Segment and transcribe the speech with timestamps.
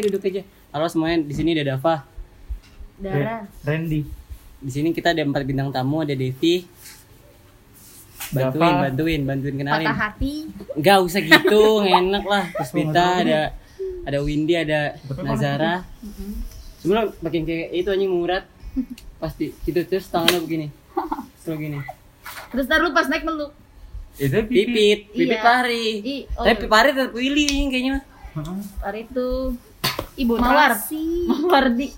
[0.00, 0.42] aja, duduk aja.
[0.72, 2.08] Halo semuanya, di sini ada Dava.
[2.96, 3.44] Dara.
[3.60, 4.00] Randy.
[4.60, 6.64] Di sini kita ada empat bintang tamu, ada Devi.
[8.30, 8.82] Bantuin, Dava.
[8.88, 9.84] bantuin, bantuin kenalin.
[9.84, 10.34] Patah hati.
[10.72, 12.44] Enggak usah gitu, enak lah.
[12.54, 13.40] Puspita ada
[14.00, 15.84] ada Windy, ada Nazara.
[16.80, 18.44] Sebelum makin kayak itu anjing murad.
[19.20, 20.66] Pasti gitu terus tangannya begini.
[21.40, 21.80] Terus gini.
[22.52, 23.52] Terus ntar lu pas naik meluk.
[24.16, 25.40] Itu Pipit, pipit Iya.
[25.40, 25.84] pari.
[26.00, 26.44] Ih, oh.
[26.44, 28.04] Tapi pari tetap Willy kayaknya.
[28.80, 29.56] Hari itu
[30.20, 30.72] Ibu Mawar.
[31.28, 31.88] Mawardi.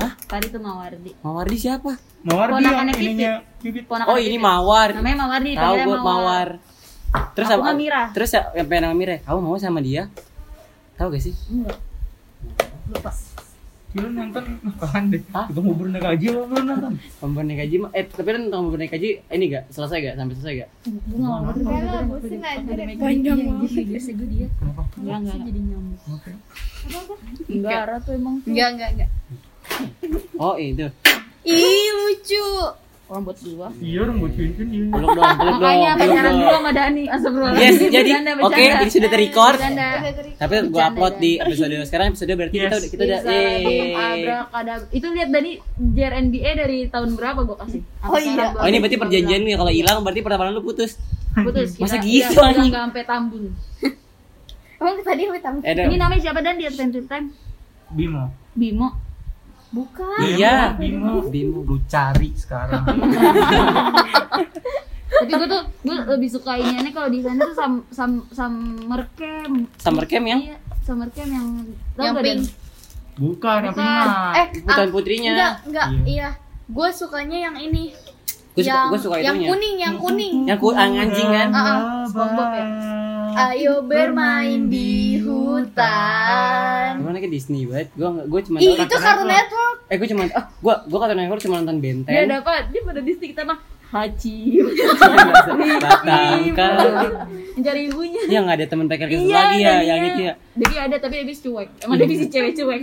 [0.00, 0.12] Hah?
[0.32, 1.12] Hari itu Mawardi.
[1.20, 1.92] Mawardi siapa?
[2.20, 3.84] Mawar dia Ponakannya yang ininya Pipit.
[3.88, 4.88] Ponakan Oh ini Mawar.
[4.96, 5.50] Namanya Mawardi.
[5.52, 6.48] Tahu panggilnya gue Mawar.
[7.34, 7.66] Terus Aku apa?
[7.68, 8.02] mah Mira.
[8.14, 9.16] Terus ya, yang pengen nama Mira.
[9.20, 10.06] Kamu mau sama dia?
[10.94, 11.34] Tahu gak sih?
[11.50, 11.78] Enggak.
[12.90, 13.10] Lupa.
[13.90, 15.18] Lu nonton apaan deh?
[15.34, 15.50] Hah?
[15.50, 16.92] Itu mau naik gaji apa belum nonton?
[17.42, 20.70] Naik mah eh tapi kan tentang pemburu naik ini gak selesai gak sampai selesai gak?
[20.86, 22.38] Gue enggak mau aja deh.
[23.02, 23.70] Panjang banget.
[23.90, 24.46] Biasa gue dia.
[24.94, 25.36] Enggak, enggak.
[25.42, 25.98] Jadi nyamuk.
[26.06, 26.30] Oke.
[27.50, 28.48] Enggak, Ara tuh emang tuh.
[28.54, 29.10] Enggak, enggak, enggak.
[30.38, 30.86] Oh itu.
[31.42, 32.46] Ih, lucu.
[33.10, 33.68] Orang buat gua.
[33.76, 34.86] Iya orang buat cincin iya.
[34.86, 35.58] Peluk dong, peluk dong.
[35.58, 37.04] Makanya pacaran dulu sama Dani.
[37.10, 37.58] Astagfirullah.
[37.58, 38.78] Yes, jadi oke, bercanda.
[38.78, 39.56] ini sudah ter-record.
[39.58, 39.88] Bercanda.
[40.38, 42.78] Tapi gua upload di episode sekarang episode berarti kita Yes.
[42.78, 43.90] udah kita udah Bisa lagi eh.
[43.90, 44.38] abrakadabra.
[44.94, 47.80] Itu lihat Dani JRNBA dari tahun berapa gua kasih?
[48.00, 48.54] Oh, iya.
[48.54, 50.94] Oh ini belum berarti perjanjian nih kalau hilang berarti pertemanan lu putus.
[51.34, 51.68] Putus.
[51.82, 52.70] Masa kita- gitu, iya, anjing?
[52.70, 53.44] Enggak sampai Tambun.
[54.80, 55.58] Emang tadi lu tamu?
[55.60, 55.98] Eh, Ini ada.
[55.98, 57.26] namanya siapa Dan di Adventure Time?
[57.90, 58.30] Bimo.
[58.54, 59.09] Bimo.
[59.70, 60.18] Bukan.
[60.26, 60.74] Iya.
[60.74, 61.22] Bimo.
[61.26, 61.62] Bimo.
[61.62, 62.82] Lu cari sekarang.
[65.10, 69.04] Tapi gue tuh gue lebih suka ini aneh kalau di sana tuh sam sam summer
[69.14, 69.68] camp.
[69.76, 71.48] Summer camp yang Iya, summer camp yang
[71.94, 72.40] Yang pink.
[73.20, 73.84] Bukan, yang Bukan.
[73.84, 74.32] pernah.
[74.32, 75.32] Eh, Putan ah, putrinya.
[75.34, 75.86] Enggak, enggak.
[75.86, 76.02] Iya.
[76.08, 76.28] Iya.
[76.70, 77.92] Gue sukanya yang ini.
[78.50, 79.48] Gue suka, yang, suka yang itunya.
[79.52, 80.36] kuning, yang kuning.
[80.48, 81.48] Yang ku ang- anjing kan?
[81.52, 81.76] Ah, ah,
[82.08, 82.64] SpongeBob ya?
[83.32, 86.98] Ayo bermain di hutan.
[86.98, 87.88] Gimana kayak Disney banget.
[87.92, 89.76] Gue gue cuma Ih, itu Cartoon Network.
[89.86, 92.26] Eh gue cuma ah gue gue kata Network cuma nonton Dia Benten.
[92.28, 93.58] dapat dia pada Disney kita mah
[93.90, 94.62] Haji
[95.80, 96.88] Batang kali.
[97.54, 98.22] mencari ibunya.
[98.24, 100.32] Iya nggak ada teman PKL gitu Iya, lagi ya, yang itu ya.
[100.54, 101.68] Devi ada tapi Devi cuek.
[101.82, 102.80] Emang Devi si cewek cuek.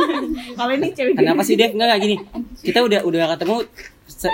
[0.60, 1.12] Kalau ini cewek.
[1.16, 2.16] Kenapa sih Dev nggak kayak gini?
[2.60, 3.56] Kita udah udah ketemu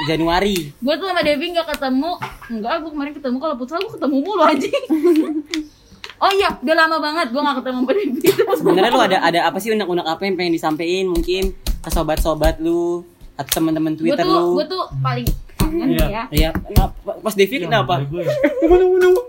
[0.06, 0.75] Januari.
[0.75, 2.11] Gue tuh sama Devi nggak ketemu.
[2.49, 4.84] Enggak, gue kemarin ketemu kalau putra gue ketemu mulu anjing.
[6.19, 8.21] Oh iya, udah lama banget gue gak ketemu sama Devi.
[8.59, 13.06] Sebenarnya lu ada ada apa sih unek-unek apa yang pengen disampaikan mungkin ke sobat-sobat lu
[13.39, 14.59] atau teman-teman Twitter tuh lu?
[14.59, 15.22] gue tuh paling
[15.55, 16.06] kangen Iya.
[16.10, 16.22] ya.
[16.34, 17.22] Iya, kenapa?
[17.22, 18.03] Pas Devi kenapa?
[18.03, 18.27] Gue.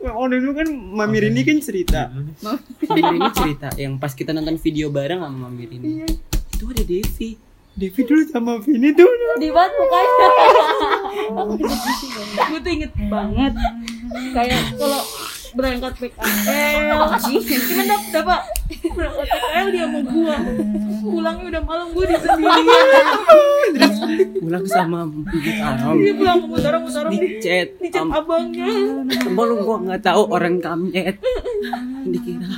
[0.10, 2.10] Oh, dulu kan Mami Rini kan cerita.
[2.10, 6.10] Mami Rini cerita yang pas kita nonton video bareng sama Mami Rini.
[6.50, 7.38] Itu ada Devi.
[7.80, 9.08] Devi dulu sama Vini tuh.
[9.40, 10.28] di banget mukanya
[12.50, 13.54] gue tuh inget banget.
[14.36, 15.02] Kayak kalau
[15.52, 18.42] berangkat PKL cuman dap dapat
[18.94, 20.36] berangkat PKL dia mau gua
[21.00, 23.08] pulangnya udah malam gue di sendirian
[24.40, 25.94] Pulang sama Bibit Aram.
[26.02, 27.68] dia pulang ke mutar-mutar di Di chat.
[27.78, 28.68] di chat abangnya
[29.30, 31.16] Malu gua nggak tahu orang kamjet.
[32.04, 32.50] Dikira.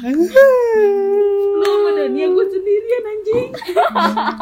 [1.52, 3.47] lu sama Dania gue sendirian anjing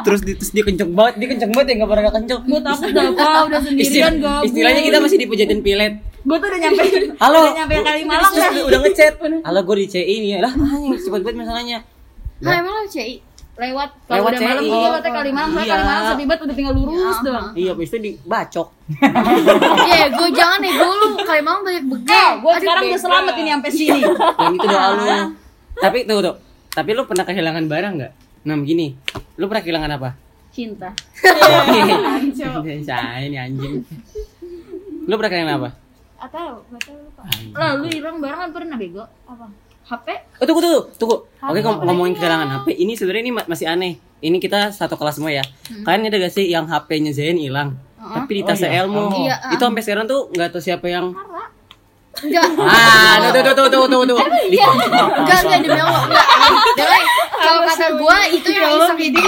[0.06, 2.42] Terus di, terus dia kenceng banget, dia kenceng banget ya nggak pernah kenceng.
[2.46, 5.94] gue takut dah Pak, udah sendirian gabung istilahnya kita masih di pejaten pilet.
[6.20, 6.82] Gue tuh udah nyampe
[7.24, 7.40] Halo.
[7.42, 8.22] udah nyampe kali dah
[8.52, 9.14] dia udah ngechat.
[9.48, 10.40] Halo gue di CI nih ya.
[10.42, 11.78] Lah, anjing cepet banget masalahnya.
[12.40, 13.16] Nah, emang lo CI?
[13.60, 14.72] lewat kalau Lewat udah malam CI.
[14.72, 15.36] iya lewatnya kali Iya.
[15.36, 18.68] kali Malang sepi banget udah tinggal lurus Ya, doang Iya, habis itu dibacok.
[19.90, 20.72] Iya, gue jangan deh.
[20.72, 22.16] Gue lu kali malam banyak begal.
[22.16, 24.00] Eh, gue sekarang udah selamat ini sampai sini.
[24.40, 25.04] Yang itu doa lu.
[25.76, 26.36] Tapi tuh tuh.
[26.70, 28.12] Tapi lu pernah kehilangan barang nggak?
[28.40, 28.88] Nah begini,
[29.36, 30.10] lu pernah kehilangan apa?
[30.50, 30.90] Cinta.
[33.20, 33.76] Ini anjing.
[35.04, 35.70] Lu pernah kehilangan apa?
[36.20, 37.22] Atau, gak tau lupa.
[37.54, 39.04] Lalu hilang barang kan pernah bego.
[39.24, 39.46] Apa?
[39.86, 40.08] HP?
[40.38, 41.16] Oh tunggu tunggu tunggu.
[41.42, 42.68] Oke ngom- ngomongin kehilangan HP.
[42.78, 43.94] Ini sebenarnya ini ma- masih aneh.
[44.20, 45.42] Ini kita satu kelas semua ya.
[45.82, 47.74] Kalian ada gak sih yang HP-nya Zain hilang?
[47.98, 48.82] Tapi di Oh, tasnya iya.
[48.82, 49.10] Elmo.
[49.14, 51.12] Iya, Itu sampai sekarang tuh nggak tahu siapa yang
[52.16, 52.46] Enggak.
[52.62, 54.18] Ah, tuh tuh tuh tuh tuh tuh.
[54.46, 56.26] Di- Enggak, enggak demi Allah, enggak.
[56.76, 57.02] Jangan.
[57.34, 59.22] Kalau kata gue itu yang iseng itu.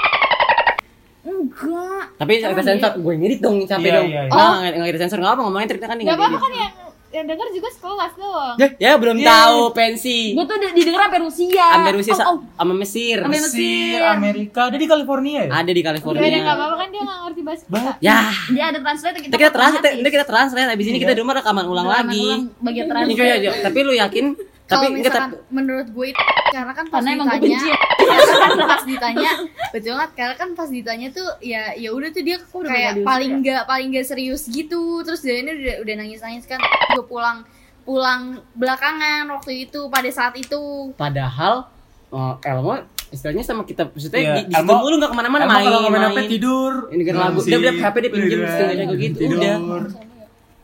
[1.21, 2.03] Enggak.
[2.15, 4.07] Tapi kita sensor, gue ngedit dong capek Iya, dong.
[4.07, 4.31] iya, iya.
[4.31, 6.51] Nah, nggak nggak kita sensor nggak apa ngomongin cerita kan nih Gak nggak apa-apa kan
[6.51, 6.71] yang
[7.11, 8.55] yang denger juga sekelas doang.
[8.55, 10.31] Ya, ya belum tahu pensi.
[10.31, 11.65] Gue tuh udah didengar sampai Rusia.
[11.69, 12.37] Sampai Rusia Oh, oh.
[12.55, 13.17] sama Mesir.
[13.19, 15.51] Sampai Mesir, Amerika, ada di California ya?
[15.53, 16.23] Ada di California.
[16.23, 17.91] gak apa-apa kan dia gak ngerti bahasa kita.
[17.99, 18.17] Ya,
[18.47, 19.33] Dia ada translate kita.
[19.35, 20.69] kita translate, kita translate.
[20.69, 22.23] Abis ini kita di rumah rekaman ulang Rekaman lagi.
[22.23, 23.19] ulang bagian Ini translate.
[23.19, 23.49] coba aja.
[23.61, 24.25] Tapi lu yakin?
[24.71, 27.59] Tapi misalkan menurut gue itu karena kan pas Karena ditanya,
[28.43, 29.31] kan pas ditanya,
[29.71, 30.09] betul kan?
[30.15, 33.63] Karena kan pas ditanya tuh ya ya udah tuh dia udah kayak paling diusir nggak
[33.67, 35.03] paling nggak serius gitu.
[35.03, 36.59] Terus dia ini udah udah nangis nangis kan.
[36.95, 37.43] Gue pulang
[37.83, 40.95] pulang belakangan waktu itu pada saat itu.
[40.95, 41.67] Padahal
[42.11, 42.79] oh, Elmo
[43.11, 46.03] istilahnya sama kita maksudnya Iya, di, di situ mulu nggak ke mana-mana main kalau main
[46.11, 46.71] HP tidur.
[46.91, 47.39] Ini kan lagu.
[47.43, 49.37] Dia udah HP dia setengah kayak gitu, tidur.
[49.39, 49.55] udah.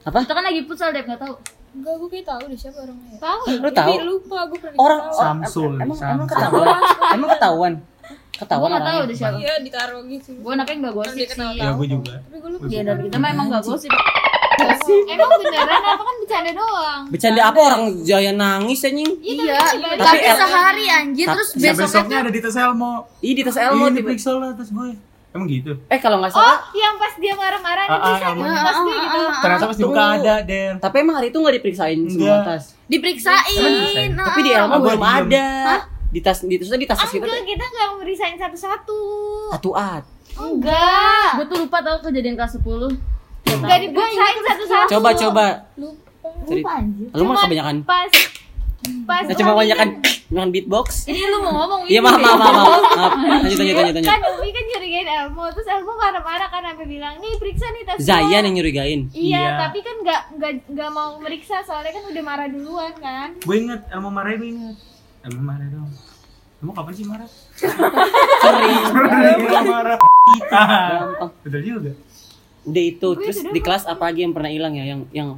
[0.07, 1.35] apa Kita kan lagi futsal deh nggak tahu.
[1.77, 3.07] Enggak, gue kayak tahu deh siapa orangnya.
[3.07, 3.19] ya.
[3.19, 3.41] Tahu.
[3.53, 6.67] lu tahu Tapi lupa gue pernah orang Samsul, emang emang ketahuan
[7.13, 7.73] emang ketahuan
[8.33, 9.37] ketahuan nggak tahu deh siapa.
[9.37, 10.29] Iya, ditaruh gitu.
[10.35, 11.57] Gue anaknya nggak gosip Dia sih.
[11.57, 12.13] Ya gue juga.
[12.19, 12.65] Tapi gue lupa.
[12.65, 13.91] Iya dari kita mah emang nggak gosip.
[15.07, 17.01] Emang beneran apa kan bercanda doang?
[17.07, 21.71] bercanda apa orang jaya nangis anjing Iya, Tapi tapi El- sehari anjir Tapi- terus Ya,
[21.71, 22.93] besoknya besoknya ada di tes Elmo.
[23.19, 24.89] Ih di tas Elmo Iya, tiba diperiksa lah tes gue.
[25.37, 25.71] Emang gitu.
[25.85, 28.41] Eh kalau nggak Oh, salah yang pas dia marah-marah Ah, ah, Elmo.
[28.41, 29.19] pas dia gitu.
[29.37, 30.73] Ternyata pas dibuka ada, Den.
[30.77, 32.41] Tapi emang hari itu nggak diperiksain semua Enggak.
[32.43, 34.09] tas Diperiksain.
[34.11, 34.25] nah.
[34.25, 35.47] Tapi di Elmo Ah, belum ada
[36.07, 38.99] Di tas di tas di tas tas kita Enggak, tuh kita nggak merisain satu-satu.
[39.53, 40.03] satu at
[40.35, 41.29] Enggak.
[41.35, 42.89] Gue tuh lupa tau kejadian kelas 10
[43.47, 44.89] Enggak diperiksain satu-satu.
[44.89, 45.45] Coba coba
[46.43, 47.07] Ceri- Lupa anjir.
[47.11, 48.11] Lu mah kebanyakan Pas
[49.03, 49.87] pas Nah, coba kebanyakan
[50.27, 53.11] kebanyakan beatbox Ini lu mau ngomong Iya maaf maaf maaf maaf Maaf.
[53.17, 57.15] Lanjut lanjut lanjut lanjut kan Umi kan curigain Elmo terus Elmo marah-marah kan sampai bilang
[57.17, 59.49] nih periksa nih tas Zayan gua." yang nyurigain Iya, Iya.
[59.57, 63.29] tapi kan nggak nggak nggak mau meriksa soalnya kan udah marah duluan kan.
[63.39, 64.75] Gue inget, Elmo marah gue inget.
[65.23, 65.89] Elmo marah dong.
[66.57, 67.29] Elmo kapan sih marah?
[67.53, 68.77] Sering
[69.47, 69.97] Elmo marah.
[70.27, 70.61] Kita.
[70.91, 71.91] Gampang Betul juga.
[72.67, 75.29] Udah itu Terus di kelas apa lagi yang pernah hilang ya Yang yang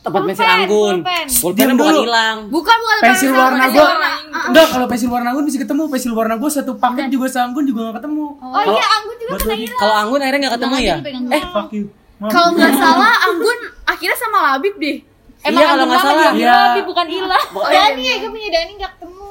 [0.00, 1.26] tempat pensil anggun pulpen.
[1.28, 2.02] Pulpennya bukan dulu.
[2.08, 4.10] hilang Bukan bukan Pensil bukan, warna pensil gue warna.
[4.48, 7.80] Enggak, kalau pensil warna gue bisa ketemu Pensil warna gue satu paket juga seanggun juga
[7.90, 9.80] gak ketemu Oh iya, Anggun juga kena hilang.
[9.80, 10.96] Kalau anggun akhirnya nggak ketemu ya
[11.30, 11.84] Eh, fuck you.
[12.20, 14.96] Kalau nggak salah Anggun akhirnya sama Labib deh.
[15.40, 16.58] Iya kalau nggak salah Iya.
[16.72, 19.29] Tapi bukan ilah Dani ya, gue punya Dani nggak ketemu.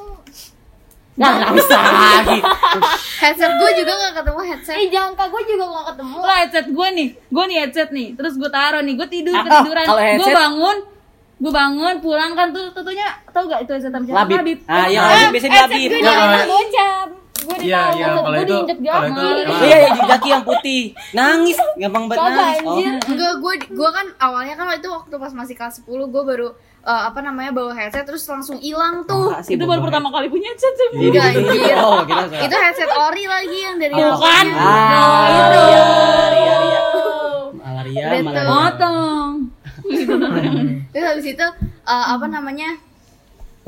[1.12, 2.38] Nah nggak bisa lagi
[3.20, 4.74] Headset gue juga nggak ketemu headset.
[4.74, 6.16] Eh, jangka gue juga nggak ketemu.
[6.18, 7.08] Lah headset gue nih.
[7.28, 8.08] Gue nih headset nih.
[8.14, 8.94] Terus gue taruh nih.
[8.96, 9.84] Gue tidur Ah, ketiduran.
[9.84, 10.76] Gue headset- bangun.
[11.36, 12.48] Gue bangun pulang kan.
[12.48, 14.24] Tuh tentunya Tau gak itu headset sama siapa?
[14.24, 14.58] Labib.
[14.64, 15.30] Ah iya Eh, Labib.
[15.30, 15.90] Biasanya Headset Labib.
[15.90, 17.08] gue Nah, kalau- bocam.
[17.40, 19.52] Gue Iya, iya, Headset kalau gue itu Kalau itu.
[19.52, 20.82] Oh iya iya jaki yang putih.
[21.12, 21.56] Nangis.
[21.76, 22.64] Gampang banget nangis.
[22.64, 22.76] Oh.
[22.80, 26.48] Enggak, gue gue kan awalnya kan itu waktu pas masih kelas 10 gue baru
[26.80, 29.30] eh, apa namanya bawa headset terus langsung hilang tuh.
[29.30, 31.48] Enggak sih, Itu baru pertama kali punya headset sih Iya, gitu.
[31.48, 31.76] anjir.
[31.78, 32.00] Oh.
[32.40, 34.18] Itu headset ori lagi yang dari Tuh awal.
[34.18, 35.60] kan Ah, itu
[36.30, 36.80] Ria.
[37.52, 38.22] Malaria, Betul.
[38.22, 38.46] malaria.
[38.46, 39.32] Motong
[40.92, 41.46] Terus habis itu
[41.84, 42.78] eh, apa namanya?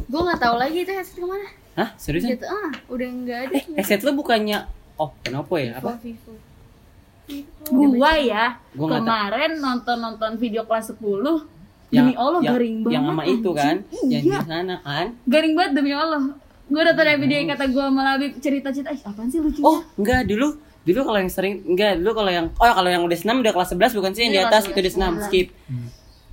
[0.06, 1.48] Gue nggak tahu lagi itu headset ke mana.
[1.72, 2.36] Hah, seriusan?
[2.36, 3.54] Gitu ah, udah nggak ada.
[3.54, 5.76] Eh, headset lu bukannya oh, kenapa ya?
[5.76, 5.96] Apa?
[5.98, 6.36] Vivo.
[7.64, 8.98] Gua ya Gua.
[8.98, 11.00] Kemarin nonton-nonton video kelas 10
[11.92, 13.76] Yang, Demi Allah yang, garing banget Yang sama itu kan?
[14.02, 14.38] Yang Iya.
[14.40, 15.06] di sana kan?
[15.28, 16.22] Garing banget demi Allah
[16.64, 19.84] Gue udah tau ada video yang kata gue Labib cerita-cerita Eh apaan sih lucunya Oh,
[19.94, 20.56] enggak dulu.
[20.82, 23.70] Dulu kalau yang sering enggak, dulu kalau yang oh kalau yang udah senam udah kelas
[23.70, 25.52] 11 bukan sih yang di Iya, atas itu udah senam, skip.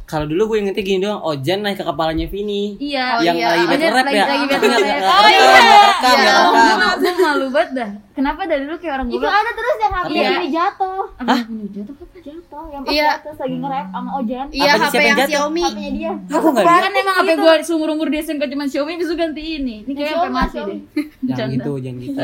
[0.10, 2.74] Kalau dulu gue ingetnya gini doang, Ojan naik ke kepalanya Vini.
[2.76, 3.48] Iya yang iya.
[3.48, 4.26] lagi Oh, battle dia rap lagi- ya.
[4.26, 4.90] lagi battle nggak- rap.
[4.90, 5.46] nggak Oh, rekam, iya.
[5.46, 6.18] nggak rekam, Iya.
[6.18, 6.98] nggak rekam.
[7.00, 10.10] Gue malu banget dah Kenapa dari dulu kayak orang Itu gue ada terus yang HP
[10.12, 10.30] Iya.
[10.34, 11.02] ini jatuh.
[11.16, 11.42] Hah?
[11.48, 12.04] Jatuh apa?
[12.20, 12.64] Jatuh.
[12.68, 13.08] Yang pas Iya.
[13.16, 14.46] jatuh lagi nge-rap sama Ojan.
[14.50, 15.30] Iya, HP yang yang jatuh?
[15.30, 15.62] Xiaomi.
[15.62, 16.12] HP-nya dia.
[16.28, 16.82] Aku enggak lihat.
[16.82, 20.10] Kan emang HP gue seumur umur di SMK cuma Xiaomi Bisa ganti ini Ini kayak
[20.12, 20.80] sampai mati deh
[21.30, 22.20] Jangan gitu, jangan gitu.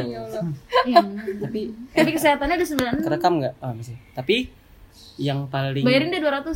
[0.83, 0.99] Iya.
[1.39, 1.61] Tapi
[1.93, 3.53] Tapi kesehatannya udah 9 kerekam enggak?
[3.57, 3.95] Oh, masih.
[4.11, 4.35] Tapi
[5.15, 6.51] yang paling Bayarin deh 200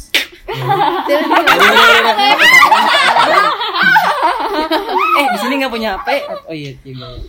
[5.20, 7.20] eh di sini nggak punya HP oh iya juga ya.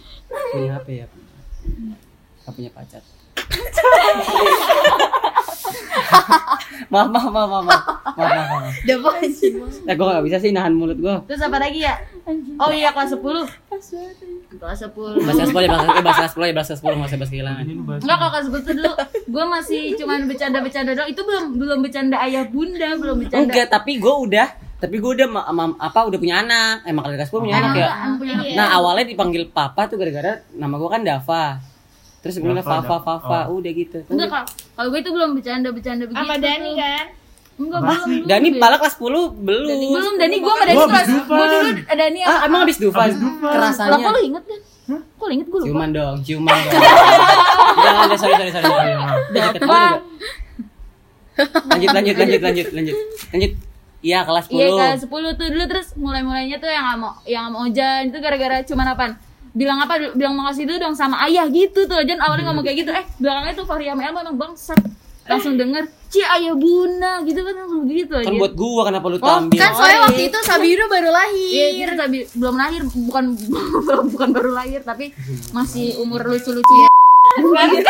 [0.51, 1.07] punya HP ya.
[2.43, 3.03] Nggak punya pacar
[6.93, 7.83] maaf maaf maaf maaf maaf.
[8.11, 8.75] Maaf maaf, maaf.
[8.83, 9.51] Dapat sih.
[9.83, 11.95] Eh, gue gak bisa sih nahan mulut gue Terus apa lagi ya?
[12.57, 13.23] Oh iya kelas 10
[13.71, 17.33] Kelas 10 bahasa sepuluh ya bahasa eh, bahasa sepuluh ya bahasa sepuluh nggak usah bahasa
[17.33, 17.65] kehilangan.
[17.99, 18.93] Enggak kalau kelas 10 tuh dulu
[19.31, 21.11] Gue masih cuman bercanda-bercanda doang.
[21.11, 23.47] Itu belum belum bercanda ayah bunda Belum bercanda.
[23.47, 24.49] Enggak tapi gue udah
[24.81, 26.85] tapi gue udah ma- ma- apa udah punya anak.
[26.85, 27.89] Emang kali kelas sepuluh punya anak ya?
[28.17, 28.57] punya anak.
[28.57, 31.45] nah awalnya dipanggil papa tuh gara-gara nama gue kan Dava
[32.21, 32.97] terus gue bilang Fafa.
[33.01, 33.57] Fafa Oh.
[33.57, 33.99] udah gitu.
[34.07, 34.47] Enggak kalau
[34.77, 37.07] kalau gue itu belum bercanda-bercanda begitu Sama Dani kan.
[37.57, 37.93] Enggak Apa?
[37.93, 39.05] belum Dani pala kelas 10
[39.41, 39.81] belum.
[39.93, 41.27] Belum Dani gue sama Dani Gua kelas Dufan.
[41.31, 41.71] Gue dulu.
[41.83, 43.01] Ada Dani ah emang habis Dufan?
[43.03, 43.43] Habis Dufan.
[43.43, 44.61] Lah kerasanya kok lu inget kan?
[44.91, 45.69] Kok lu inget gue lupa?
[45.69, 46.83] Ciuman dong ciuman dong.
[47.81, 48.69] Jangan ada sorry sorry sorry.
[49.31, 49.97] Deket udah.
[51.71, 52.97] lanjut lanjut lanjut lanjut lanjut.
[53.31, 53.53] Lanjut.
[54.01, 57.57] Iya kelas 10 Iya kelas 10 tuh dulu terus mulai-mulainya tuh yang sama yang sama
[57.65, 59.13] Ojan itu gara-gara cuman apaan?
[59.51, 60.13] Bilang apa?
[60.13, 61.97] Bilang makasih dulu dong sama ayah gitu tuh.
[61.97, 62.91] Ojan awalnya ngomong kayak gitu.
[62.91, 64.79] Eh, belakangnya tuh Fahri sama Elma emang bangsat.
[65.23, 68.27] Langsung denger, "Ci ayah bunda." gitu kan langsung gitu aja.
[68.27, 71.87] kan buat gua kenapa lu Oh, tampil kan soalnya waktu itu Sabiru baru Iya, lahir.
[71.87, 73.25] itu tapi belum lahir, bukan
[73.79, 75.15] belum bukan baru lahir tapi
[75.51, 76.89] masih umur lucu-lucu ya.
[77.31, 77.87] ngedit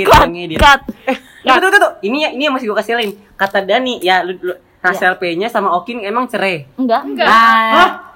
[0.00, 0.60] gue ngedit
[1.04, 1.92] eh ya, tuh, tuh, tuh.
[2.00, 5.72] ini ini yang masih gua kasih lain kata Dani ya lu, lu hasil P-nya sama
[5.74, 7.28] Okin emang cerai Enggak, enggak.
[7.28, 8.13] ah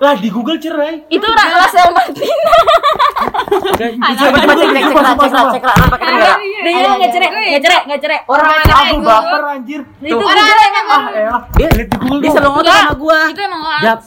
[0.00, 1.04] Lah di Google cerai.
[1.06, 2.54] Itu Ra- Rasel Martina.
[3.52, 5.76] Coba coba cek cek cek lah, cek cek lah.
[5.92, 6.36] Enggak?
[6.62, 8.18] Dia itu nggak cerai, nggak cerai, nggak cerai.
[8.24, 9.80] Orang aku cerai, baper anjir.
[10.00, 11.02] Itu Orang emang.
[11.02, 11.42] Ah, elah.
[11.54, 13.18] Dia Lihat di Google dia selalu ngotot sama gua.
[13.28, 14.00] Itu emang hoax.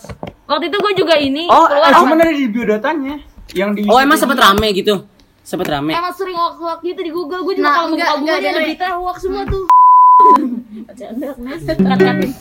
[0.46, 3.16] Waktu itu gue juga ini Oh, eh, cuman ada di biodatanya.
[3.50, 5.10] Yang di Oh, emang sempet rame gitu.
[5.42, 5.94] Sempet rame.
[5.94, 7.42] Emang sering hoax-hoax gitu di Google.
[7.42, 9.66] Gue juga Nah, kalau buka Google dia ada berita hoax semua tuh.
[10.86, 11.62] Bercanda, Nes.
[11.66, 12.32] Kat-katin.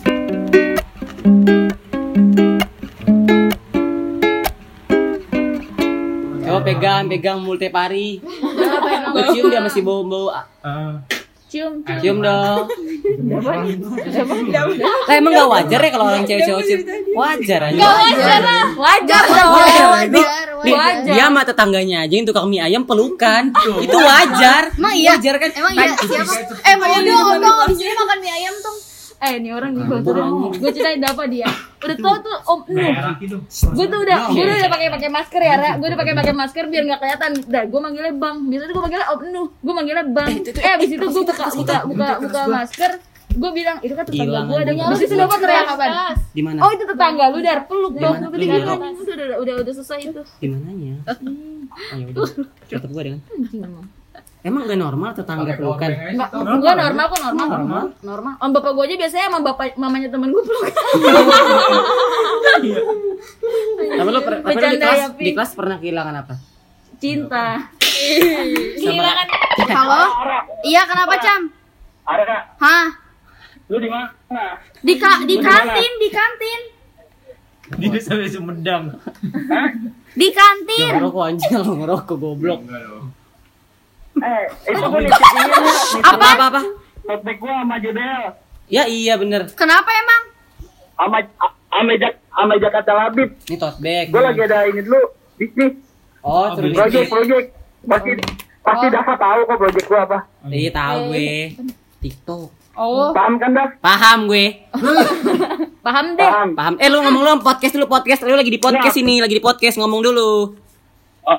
[2.95, 3.34] Coba
[6.65, 8.19] pegang, pegang multi pari.
[9.13, 10.33] Gua cium dia masih bau-bau.
[10.65, 10.99] Ah.
[11.55, 12.01] Cium, cium.
[12.03, 12.67] Cium dong.
[15.07, 16.83] Lah emang gak wajar ya kalau orang cewek-cewek cium?
[17.15, 17.79] Wajar aja.
[17.79, 18.65] Wajar lah.
[18.75, 19.51] Wajar dong.
[19.55, 19.87] Wajar.
[20.65, 21.05] Wajar.
[21.07, 23.55] Dia sama tetangganya aja yang tukang mie ayam pelukan.
[23.79, 24.75] Itu wajar.
[24.75, 25.15] Emang iya?
[25.15, 25.51] Wajar kan?
[25.55, 26.35] Emang iya siapa?
[26.65, 28.77] Eh mau dong, dong di sini makan mie ayam tuh.
[29.25, 30.13] Eh, ini orang juga tuh.
[30.53, 31.49] Gue ceritain apa dia.
[31.81, 32.93] Udah tau tuh Om Nuh.
[33.49, 35.71] Gue tuh udah, gue udah pakai pakai masker ya, Ra.
[35.77, 37.31] Gue udah pakai pakai masker biar nggak kelihatan.
[37.49, 38.37] Dah, gue manggilnya Bang.
[38.47, 39.49] Biasanya gue manggilnya Om Nuh.
[39.59, 40.31] Gue manggilnya Bang.
[40.45, 42.93] Eh, abis itu gue buka buka buka buka masker.
[43.35, 44.73] Gue bilang, itu kan tetangga gue ada.
[44.95, 45.87] Terus itu dapat teriak apa?
[46.31, 46.59] Di mana?
[46.63, 48.17] Oh itu tetangga lu dar peluk dong.
[48.23, 48.79] Lu bilang.
[48.95, 50.23] udah udah udah selesai itu.
[50.39, 50.95] Di mananya?
[51.91, 52.23] Ayo udah.
[52.71, 53.21] Tetep gua dengan.
[54.45, 54.69] Emang.
[54.69, 55.89] Gak normal tetangga pelukan?
[55.89, 57.47] Enggak, gua normal kok normal.
[57.49, 57.85] Normal.
[58.05, 58.35] Normal.
[58.39, 60.65] Om bapak gua aja biasanya sama bapak mamanya temen gua peluk.
[63.75, 66.35] Tapi lu, per- tapi lu di kelas, ya, di kelas pernah kehilangan apa?
[67.01, 67.73] Cinta.
[68.85, 69.13] Sama
[69.65, 70.03] Halo?
[70.61, 71.43] Iya kenapa Cam?
[72.05, 72.87] Ada kak, Hah?
[73.65, 74.13] lu di mana?
[74.85, 76.61] Di ka di kantin, di kantin.
[77.81, 78.93] Dia sampai Sumedang.
[80.13, 81.01] Di kantin.
[81.01, 82.61] ngerokok anjing ngerokok goblok.
[84.15, 86.61] Eh, itu gue nitip ini nih, Apa apa apa?
[87.05, 88.23] notebook gue sama Jodel,
[88.67, 89.51] Ya iya bener.
[89.53, 90.23] Kenapa emang?
[90.95, 91.19] sama
[91.69, 93.29] sama Jak sama Jakarta Labib.
[93.45, 94.07] Ini tote bag.
[94.09, 95.01] Gue lagi ada ini dulu,
[95.35, 95.75] bisnis,
[96.21, 97.47] Oh, terus project, project.
[97.85, 98.11] Pasti
[98.65, 100.19] pasti Dafa tahu kok project gue apa.
[100.47, 101.31] Iya tahu gue.
[102.01, 102.49] TikTok.
[102.75, 103.71] Oh, Paham kan Daf?
[103.79, 104.47] Paham gue.
[105.87, 106.27] paham deh.
[106.27, 106.49] Paham.
[106.57, 106.75] Paham.
[106.79, 108.25] Eh lu ngomong lu podcast dulu podcast.
[108.25, 110.57] Lu lagi di podcast ini, lagi di podcast ngomong dulu.
[111.23, 111.39] Oh,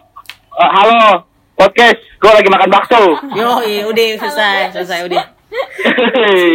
[0.56, 1.98] oh, halo, podcast.
[2.20, 3.02] Gue lagi makan bakso.
[3.32, 3.50] Yo,
[3.88, 5.24] udah selesai, selesai udah.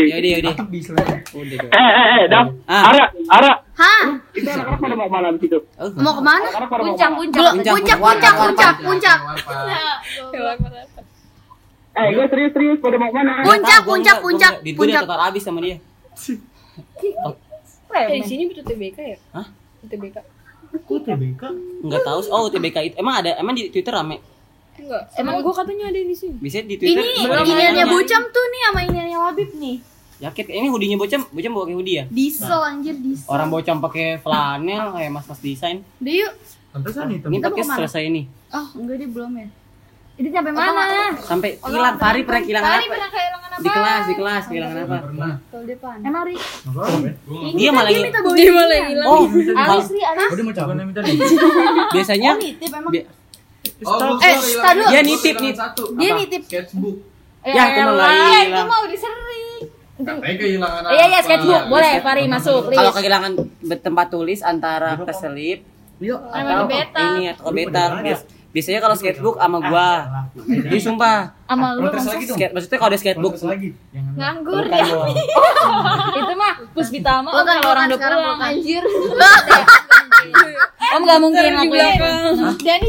[0.06, 0.54] Ya udah, udah.
[0.68, 0.92] Bisa.
[1.32, 1.56] Udah.
[1.56, 1.70] dong.
[1.72, 2.82] eh, eh, eh, Daf, Ah.
[2.92, 3.52] Ara, Ara.
[3.74, 4.02] Hah?
[4.30, 5.58] Itu anak-anak pada mau ke mana di situ?
[5.78, 6.46] Oh, Mau ke mana?
[6.52, 7.40] Puncak, puncak.
[7.40, 9.18] Puncak, Puncak, puncak, puncak.
[11.90, 13.30] Eh, gue serius-serius pada mau ke mana?
[13.40, 14.52] Puncak, puncak, puncak.
[14.60, 15.02] Di puncak.
[15.04, 15.76] total habis sama dia.
[17.90, 18.22] Remen.
[18.22, 19.18] sini betul TBK ya?
[19.34, 19.46] Hah?
[19.82, 20.16] TBK.
[20.86, 21.42] Kok TBK?
[21.82, 22.18] Enggak tahu.
[22.30, 24.22] Oh, TBK itu emang ada emang di Twitter rame.
[24.80, 25.02] Enggak.
[25.16, 26.36] Emang gua katanya ada di sini.
[26.40, 27.04] Bisa di Ini Twitter.
[27.28, 27.84] yang iniannya.
[27.86, 29.76] Bocam tuh nih sama iniannya Labib nih.
[30.20, 32.04] Jaket ini hoodie-nya bocam, bocam bawa kayak hoodie ya.
[32.12, 33.24] Diesel anjir, diesel.
[33.24, 35.80] Orang bocam pakai flanel kayak mas-mas desain.
[35.96, 36.32] Udah yuk.
[36.76, 37.32] Pantesan hitam.
[37.32, 37.76] Ini ke mana?
[37.80, 38.22] selesai ini.
[38.52, 39.48] Oh, enggak dia belum ya.
[40.20, 41.16] Itu sampai mana?
[41.24, 42.92] Sampai hilang Fari pernah kehilangan Tadi apa?
[42.92, 43.62] pernah kehilangan apa?
[43.64, 44.96] Di kelas, di kelas kehilangan apa?
[45.00, 45.34] Pernah.
[45.48, 45.96] Tol depan.
[46.04, 46.36] Emang Ri?
[47.56, 49.06] Dia malah bawa Dia malah hilang.
[49.08, 49.24] Oh,
[49.56, 50.28] Alis Ri, Alis.
[50.28, 50.74] Oh, dia mau cabut.
[50.76, 51.16] minta nih.
[51.96, 52.92] biasanya nitip emang.
[53.60, 53.76] Bi-
[54.20, 54.88] Eh, tar dulu.
[54.88, 55.52] dia nitip nih.
[55.96, 56.42] Dia nitip.
[56.42, 56.96] Sketchbook.
[57.42, 58.40] Ya, itu mah nggak elah.
[58.44, 58.68] hilang.
[58.68, 59.60] mau disering.
[60.00, 61.62] Katanya kehilangan Iya, iya, sketchbook.
[61.66, 62.60] Boleh, Fari masuk.
[62.70, 63.32] Kalau kehilangan
[63.78, 65.60] tempat tulis antara keselip
[66.00, 67.04] atau beta.
[67.10, 67.84] ini atau beta.
[68.00, 69.90] Bias- Biasanya kalau sketchbook sama gua.
[70.34, 71.38] Jadi sumpah.
[71.46, 72.26] Sama lu lagi.
[72.26, 72.98] Skate, maksudnya kalau ada
[73.46, 73.68] lagi.
[73.94, 74.12] Jangan.
[74.12, 74.84] nganggur ya.
[76.18, 78.82] Itu mah Puspita mah kalau orang udah pulang anjir.
[80.90, 81.86] Om gak mungkin ngelakuin
[82.58, 82.88] Dani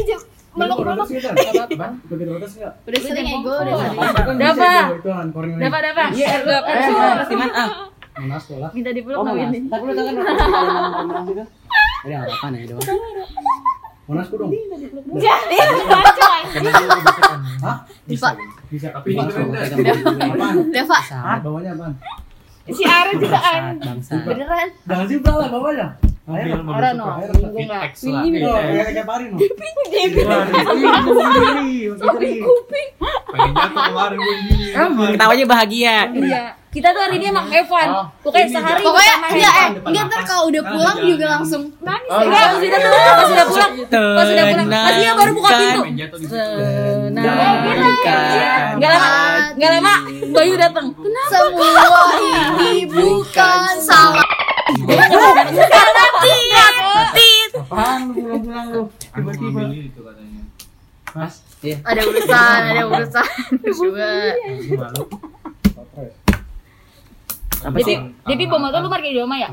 [0.52, 1.06] meluk meluk.
[1.72, 2.72] Bang, begitu protes enggak?
[2.82, 3.96] Udah sering ego udah sering.
[3.96, 4.34] Dapat.
[4.36, 4.84] Dapat.
[5.58, 6.08] Dapat, dapat.
[6.12, 6.70] Iya, lu apa?
[7.32, 7.54] Mana?
[7.54, 7.70] Ah.
[8.12, 8.68] Mana sekolah?
[8.70, 9.48] Minta dipeluk Oh, sama Monas.
[9.48, 9.58] ini.
[9.66, 10.14] Tapi lu kan
[11.24, 11.44] gitu?
[12.02, 12.84] Udah enggak apa-apa ya doang.
[14.02, 14.50] Monas dong.
[15.14, 15.56] Jadi
[17.62, 17.76] Hah?
[18.04, 18.30] Diva.
[18.68, 18.88] Bisa.
[18.90, 19.70] Tapi Bang, ini sumpah, keren.
[19.70, 20.50] kita mau gue.
[20.68, 20.98] Deva.
[20.98, 21.94] Bangsat, Bawahnya apaan?
[22.64, 24.20] si Ara juga bangsat, bangsat.
[24.22, 24.68] Beneran.
[24.84, 25.88] Jangan sih lah bawahnya.
[26.32, 27.06] No.
[34.82, 35.08] Oh.
[35.12, 36.08] Ketawanya bahagia.
[36.12, 36.56] Iya.
[36.72, 37.88] Kita tuh hari ini emang Evan.
[38.24, 41.68] Pokoknya sehari Pokoknya enggak eh enggak ntar kalau udah pulang juga langsung.
[41.84, 42.08] Nangis.
[42.08, 42.80] Enggak, pas udah
[43.12, 45.84] pas udah pulang, pas udah pulang, pas dia baru buka pintu.
[47.12, 49.94] Enggak lama, enggak lama,
[50.32, 50.96] Bayu datang.
[50.96, 51.28] Kenapa?
[51.28, 54.21] Semua ini bukan salah.
[54.92, 56.04] Karena
[57.12, 57.50] tit.
[57.52, 58.82] Apaan lu pulang-pulang lu?
[59.12, 59.62] Tiba-tiba.
[61.12, 61.76] Mas, Iya.
[61.84, 63.22] Ada urusan, ada urusan.
[67.62, 67.78] Apa?
[68.26, 69.48] Jadi bawa motor lu parkir di rumah ya?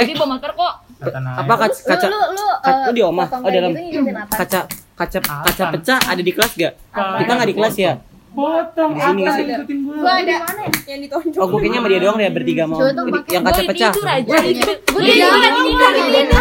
[0.00, 3.40] Jadi bawa motor kok apa kaca Lu kaca lu lu Ka- eh, lu di potong
[3.40, 3.70] Oh, dalam.
[3.72, 4.00] gitu
[4.30, 4.60] kaca
[4.96, 6.72] kaca kaca pecah ada di kelas gak?
[6.92, 7.92] Kita nggak di kelas ya?
[8.30, 9.42] Potong Di sini apa sih.
[9.44, 9.94] ikutin gua.
[9.96, 10.70] Gua ada mana ya?
[10.86, 11.34] Yang ditonjok.
[11.36, 12.78] Oh, gue kayaknya sama dia doang deh bertiga mau.
[12.78, 13.90] Yang kaca Gue pecah.
[13.90, 16.36] tidur aja gue Iya, lagi tidur iya, lagi iya, tidur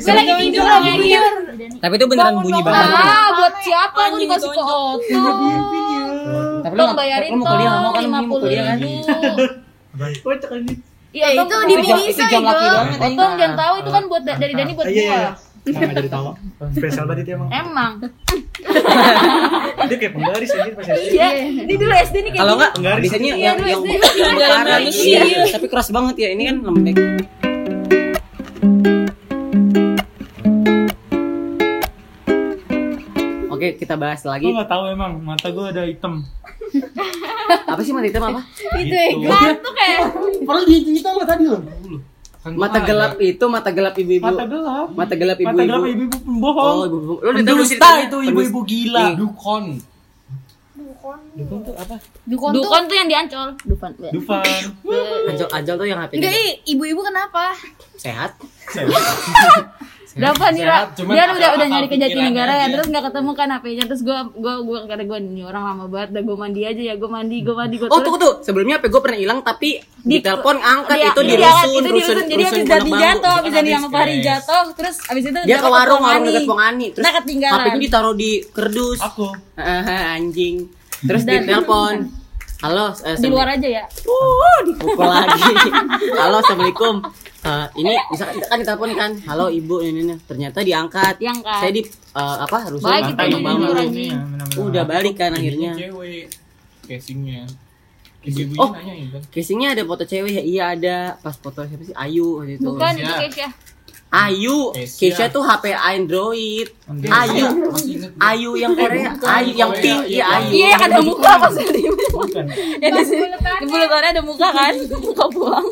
[0.00, 1.24] gue lagi tidur lagi tidur
[1.78, 2.88] Tapi itu beneran bunyi banget.
[2.92, 5.20] ah buat siapa gue dikasih ke Oto
[6.60, 8.02] Tapi nggak- bayarin lu mau kuliah mau kan?
[8.04, 8.76] mau puluh kuliah kan?
[8.76, 10.28] ribu
[11.10, 12.44] Iya, itu di anjing.
[12.46, 15.20] Otong jangan tahu itu kan buat da- dari Dani buat gua.
[15.60, 16.26] Nggak jadi tahu.
[16.72, 17.48] Spesial banget itu emang.
[17.52, 17.92] Emang.
[19.88, 21.12] Dia kayak penggaris aja pas SD.
[21.12, 21.28] Iya.
[21.64, 22.68] Ini dulu SD nih kayak Kalau gini.
[22.80, 23.82] enggak, biasanya yang dulu yang
[24.16, 25.20] yang parah manusia.
[25.20, 26.28] iya, tapi keras banget ya.
[26.32, 26.96] Ini kan lembek.
[33.50, 34.48] Oke, kita bahas Gua lagi.
[34.48, 36.24] nggak tahu emang mata gua ada hitam.
[37.66, 38.40] Apa sih mata hitam apa?
[38.78, 39.08] Itu ya.
[39.18, 40.00] Ngantuk kayak.
[40.40, 41.44] Padahal dia cerita lo tadi
[42.48, 42.56] lo.
[42.56, 44.24] Mata gelap itu mata gelap ibu-ibu.
[44.24, 44.86] Mata gelap.
[44.96, 45.92] Mata gelap Mata gelap ibu-ibu.
[45.92, 46.72] ibu-ibu pembohong.
[46.72, 47.14] Oh, ibu-ibu.
[47.20, 47.44] Lu udah
[47.76, 49.04] tahu itu ibu-ibu gila.
[49.12, 49.80] Nih.
[51.30, 51.58] Dukon.
[51.60, 51.96] Dukun tuh apa?
[52.24, 52.54] Dukon tuh.
[52.60, 53.48] Dukon tuh yang diancol.
[53.62, 53.92] Dukon.
[54.10, 54.42] Dufan.
[55.30, 57.54] Ajal ajal tuh yang HP Enggak, ih, ibu-ibu kenapa?
[57.96, 58.32] sehat.
[60.10, 60.90] Berapa nih, Ra?
[60.90, 64.26] Sehat, Dia udah udah nyari ke Jatinegara ya, terus nggak ketemu kan HP-nya, terus gua
[64.34, 67.36] gua gua kata gua ini orang lama banget, dah gua mandi aja ya, gua mandi,
[67.40, 68.34] gua mandi, gua Oh, tunggu tuh.
[68.42, 71.80] Sebelumnya HP gue pernah hilang tapi di, telepon angkat Dia- itu di dia- rusun, itu
[71.84, 72.16] di rusun.
[72.26, 72.96] Jadi habis Bambu.
[72.98, 76.86] jatuh, habis Dani sama Fahri jatuh, terus habis itu Dia ke warung, warung deket Pongani.
[76.90, 77.54] Terus Nah, ketinggalan.
[77.54, 78.98] HP gue ditaruh di kerdus.
[78.98, 79.30] Aku.
[79.54, 80.79] Anjing.
[81.00, 81.96] Terus Dan- ditelepon.
[82.60, 83.84] Halo, eh, di luar aja ya.
[84.04, 85.48] Uh, dipukul lagi.
[86.12, 87.00] Halo, assalamualaikum.
[87.40, 89.10] Eh, ini bisa kan ditelepon kan.
[89.24, 90.14] Halo ibu, ini, ini.
[90.20, 91.16] Ternyata diangkat.
[91.16, 91.56] Diangkat.
[91.56, 92.84] Saya di eh, apa rusun.
[92.84, 93.62] Baik, kita Pondok jadi Bambu.
[93.64, 93.88] jujur aja.
[93.88, 94.20] Ini ya.
[94.60, 95.72] Udah balik kan akhirnya.
[95.72, 96.24] Ini cewek.
[96.84, 97.42] Casingnya.
[98.20, 98.70] Ibu-ibunya Oh.
[98.76, 99.22] kan.
[99.32, 100.42] Casingnya ada foto cewek ya?
[100.44, 100.98] Iya ada.
[101.16, 101.96] Pas foto siapa sih?
[101.96, 102.66] Ayu waktu itu.
[102.66, 103.48] Bukan itu Keisha.
[104.10, 104.98] Ayu, Keisha.
[104.98, 106.66] Keisha tuh HP Android.
[106.90, 107.14] Android.
[107.14, 107.46] Ayu.
[108.18, 110.50] Ayu yang Korea, Ayu yang pink, iya, iya Ayu.
[110.50, 112.44] Iya, yang ada muka pas di Bukan.
[112.82, 113.26] yang di sini.
[113.30, 114.74] Di bulutannya ada muka kan?
[114.98, 115.66] Muka buang.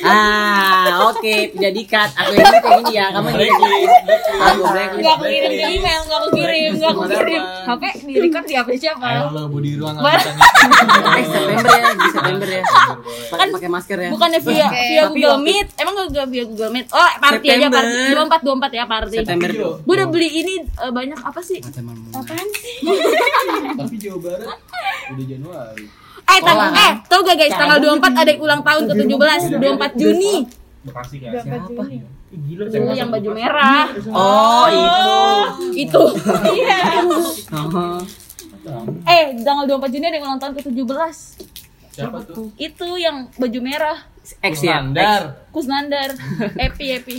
[0.00, 2.10] Ah, oke, tidak dikat.
[2.14, 3.86] Aku yang ini kayak gini ya, kamu yang ini.
[4.38, 4.98] Aku blacklist.
[4.98, 7.42] Enggak aku kirim ke email, enggak aku kirim, enggak aku kirim.
[7.42, 9.06] HP di record di HP siapa?
[9.08, 10.22] Ayo budi ruang Eh,
[11.24, 12.62] September ya, di September ya.
[13.28, 14.10] Pakai pakai masker ya.
[14.10, 15.68] Bukannya via via Google Meet?
[15.76, 16.86] Emang gak via Google Meet?
[16.90, 17.82] Oh, party aja September.
[17.82, 18.14] party.
[18.14, 19.16] 24 24 ya party.
[19.18, 19.48] September.
[19.78, 21.58] Gue udah beli ini eh, banyak apa sih?
[21.60, 22.74] Apaan sih?
[23.74, 24.58] Tapi Jawa Barat
[25.10, 25.86] udah Januari.
[26.28, 30.34] Eh, tang Sekolah, eh, tau gak guys, tanggal 24 ada ulang tahun ke-17, 24 Juni.
[30.84, 31.32] Bekasi kan.
[31.40, 31.82] Siapa?
[32.28, 33.88] Gila Dulu yang baju merah.
[34.12, 35.88] Oh, itu.
[35.88, 36.02] Itu.
[36.52, 36.78] Iya.
[37.56, 38.00] Oh.
[39.08, 41.16] Eh, tanggal 24 Juni ada yang ulang tahun ke-17.
[41.96, 42.52] Siapa tuh?
[42.60, 43.98] Itu yang baju merah.
[44.44, 44.84] X ya.
[44.84, 45.48] Standar.
[45.48, 46.12] Kusnandar.
[46.60, 47.16] Epi, Epi.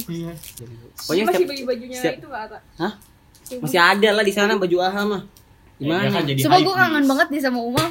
[0.94, 2.60] Pokoknya Masih beli bajunya itu gak Ata?
[2.78, 2.94] Hah?
[3.58, 5.22] Masih ada lah di sana baju AHA mah.
[5.80, 6.28] Ya, kan Gimana?
[6.28, 7.86] jadi Coba hype gue kangen banget nih sama Uma.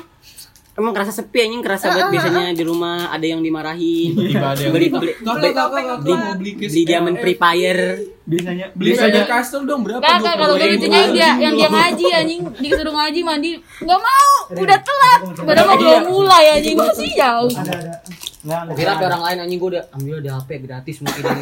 [0.79, 4.14] Emang kerasa sepi anjing, kerasa banget biasanya di rumah ada yang dimarahin.
[4.14, 7.17] Tiba-tiba ada yang Beli beli beli, beli beli diamond.
[7.19, 7.83] Free Fire.
[8.29, 9.99] Biasanya Beli saja kastel dong berapa?
[9.99, 12.41] Kakak kalau gue lucunya yang dia yang dia ngaji anjing.
[12.62, 13.51] Disuruh ngaji mandi.
[13.59, 14.35] Nggak mau.
[14.55, 15.21] Udah telat.
[15.43, 16.77] Padahal mau belum mulai anjing.
[16.79, 17.51] Masih jauh.
[18.79, 19.05] Kira ada.
[19.11, 21.23] Orang lain anjing gue udah ambil ada HP gratis mungkin.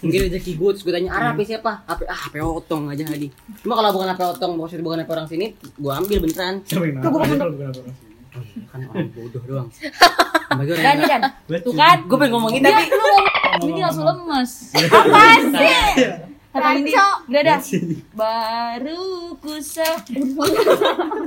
[0.00, 1.84] Mungkin rezeki gue terus gue tanya ah HP siapa?
[1.84, 3.28] HP ah HP otong aja tadi
[3.60, 6.54] cuma kalau bukan HP otong maksudnya bukan HP orang sini gue ambil beneran.
[6.64, 8.70] Coba yang bukan apa-apa.
[8.70, 9.68] kan orang bodoh doang.
[10.58, 11.96] Bagi orang dan dan tuh kan?
[12.06, 14.50] Gue pengen ngomongin dia tapi lu ngomong ini langsung lemes.
[14.90, 16.10] Apa sih?
[16.50, 16.90] kata ini
[17.30, 17.58] udah dah
[18.10, 19.86] baru kusa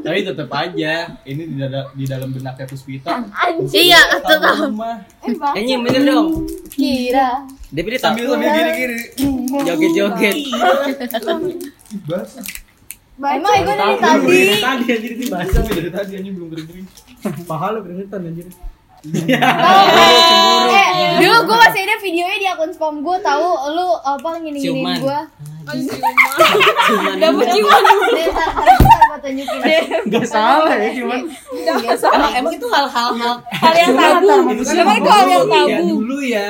[0.03, 3.23] Tapi tetap aja ini di dalam di dalam benaknya Puspita.
[3.71, 4.67] Iya, tetap.
[4.67, 4.99] Rumah.
[5.55, 6.43] anjing bener dong.
[6.67, 7.47] Kira.
[7.71, 8.99] dia tahu Sambil sambil gini-gini.
[9.63, 10.35] joget
[13.13, 14.25] joget Emang gue dari tadi.
[14.25, 15.57] Dari tadi anjir itu bahasa.
[15.61, 16.87] Dari tadi anjing belum kering-kering.
[17.45, 18.47] Paha lu keringetan anjir.
[19.03, 19.19] Eh,
[21.19, 24.39] dulu gue masih ada videonya di akun spam gue tahu lu apa Ciuman.
[24.47, 25.19] ngini-nginin gue.
[26.87, 29.83] cuman gue tunjukin deh.
[30.07, 31.19] Enggak salah ya cuman.
[31.27, 34.27] emang emang itu hal-hal hal hal yang tabu
[34.71, 36.47] emang itu hal yang Ya tabu dulu ya.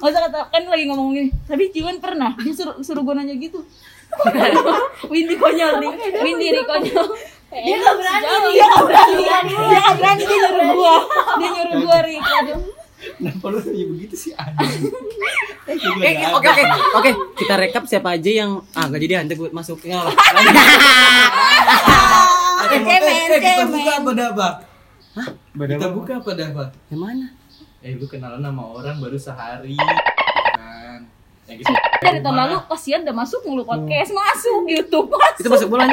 [0.00, 3.60] Masa kata kan lagi ngomong gini, tapi Ciwan pernah dia suruh suruh gue nanya gitu.
[5.06, 7.06] Windy konyol nih, Windy nih konyol.
[7.50, 8.26] Dia gak berani.
[8.52, 10.94] Dia nggak berani, dia nggak berani dia nyuruh gua,
[11.36, 12.22] dia nyuruh gua Rik.
[12.22, 12.60] Aduh.
[13.00, 14.92] Kenapa lu nanya begitu sih anjing?
[15.64, 16.62] Eh, oke oke
[16.94, 20.12] oke kita rekap siapa aja yang ah gak jadi nanti gue masukin lah
[22.68, 23.00] Cemen,
[23.40, 24.54] kita buka apa dah, Pak?
[25.52, 25.96] Beda Kita apa?
[25.96, 26.68] buka apa dah, Pak?
[26.86, 27.26] yang mana
[27.80, 29.72] Eh, lu kenalan sama orang baru sehari.
[32.00, 35.88] Dari tahun lalu kasihan udah masuk mulu podcast masuk YouTube masuk Itu masuk bulan.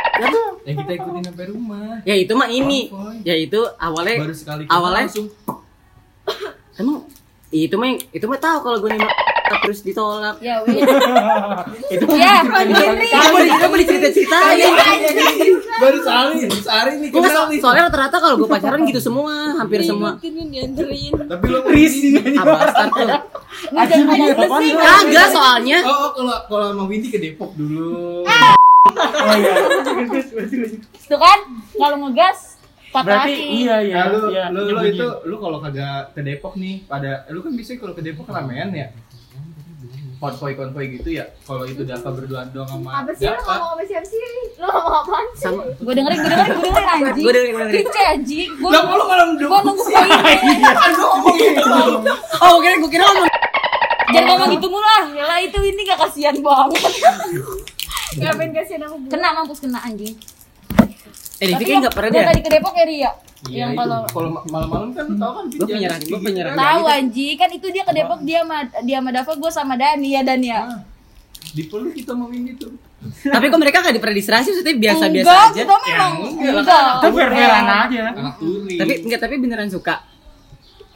[0.63, 1.99] Ya kita ikutin sampai rumah.
[2.05, 2.91] Ya itu mah ini.
[2.93, 3.25] Konvoy.
[3.25, 5.27] Ya itu awalnya Baru sekali awalnya langsung
[6.77, 7.07] emang
[7.49, 9.15] itu mah itu mah tahu kalau gue nembak
[9.63, 10.35] terus ditolak.
[10.43, 10.81] ya wih
[11.93, 14.73] Itu ya kamu kamu boleh cerita ceritain.
[15.77, 17.59] baru sehari, sehari nih Gue kenal nih.
[17.61, 20.17] soalnya rata-rata kalau gue pacaran gitu semua, hampir semua.
[20.17, 23.09] Tapi lo risih Abang start tuh.
[24.77, 25.77] Kagak soalnya.
[25.85, 28.25] Oh, oh, kalau kalau sama Windy ke Depok dulu.
[31.07, 31.39] tuh kan
[31.75, 32.57] kalau ngegas
[32.91, 33.95] patah Berarti hati iya iya.
[33.95, 37.53] Ya, lu, iya, lu, lu itu lu kalau kagak ke Depok nih pada lu kan
[37.53, 38.87] bisa kalau ke Depok ramean ya
[40.17, 43.83] konvoy konvoy gitu ya kalau itu Dava berdua doang sama Apa sih lo ngomong sama
[43.85, 44.19] siapa sih?
[44.57, 45.43] Lo ngomong apaan sih?
[45.45, 47.23] Sama gue dengerin gue dengerin gue dengerin anjing.
[47.23, 47.85] Gue dengerin, gue dengerin.
[47.85, 48.49] Kece anjing.
[48.57, 50.39] Gue lah kalau malam gue nunggu poin
[52.43, 53.25] Oh, gue kira gue kira ngomong
[54.07, 55.03] jangan ngomong gitu mulu lah.
[55.11, 56.81] Ya lah itu ini gak kasihan banget.
[58.17, 58.95] Ngapain kasihan aku?
[59.11, 60.15] kena mampus kena anjing
[61.37, 62.27] Eh, Devi Tapi kayaknya nggak pernah yang deh.
[62.27, 63.11] tadi ke Depok ya Ria
[63.45, 66.55] Iya, yang kalau kalau ma- malam-malam kan lu tahu kan Gue penyerang, gue penyerang.
[66.57, 70.09] tahu anjing kan itu dia ke Depok dia sama dia sama Dava gue sama Dani
[70.09, 70.59] ya Dan ya
[71.47, 72.73] dipeluk kita mau ini tuh
[73.23, 75.61] Tapi kok mereka gak diperdistrasi, maksudnya biasa-biasa enggak aja.
[75.61, 76.57] kita memang enggak lah.
[76.57, 77.99] enggak Itu fair-fairan aja.
[78.73, 79.95] Tapi enggak, tapi beneran suka.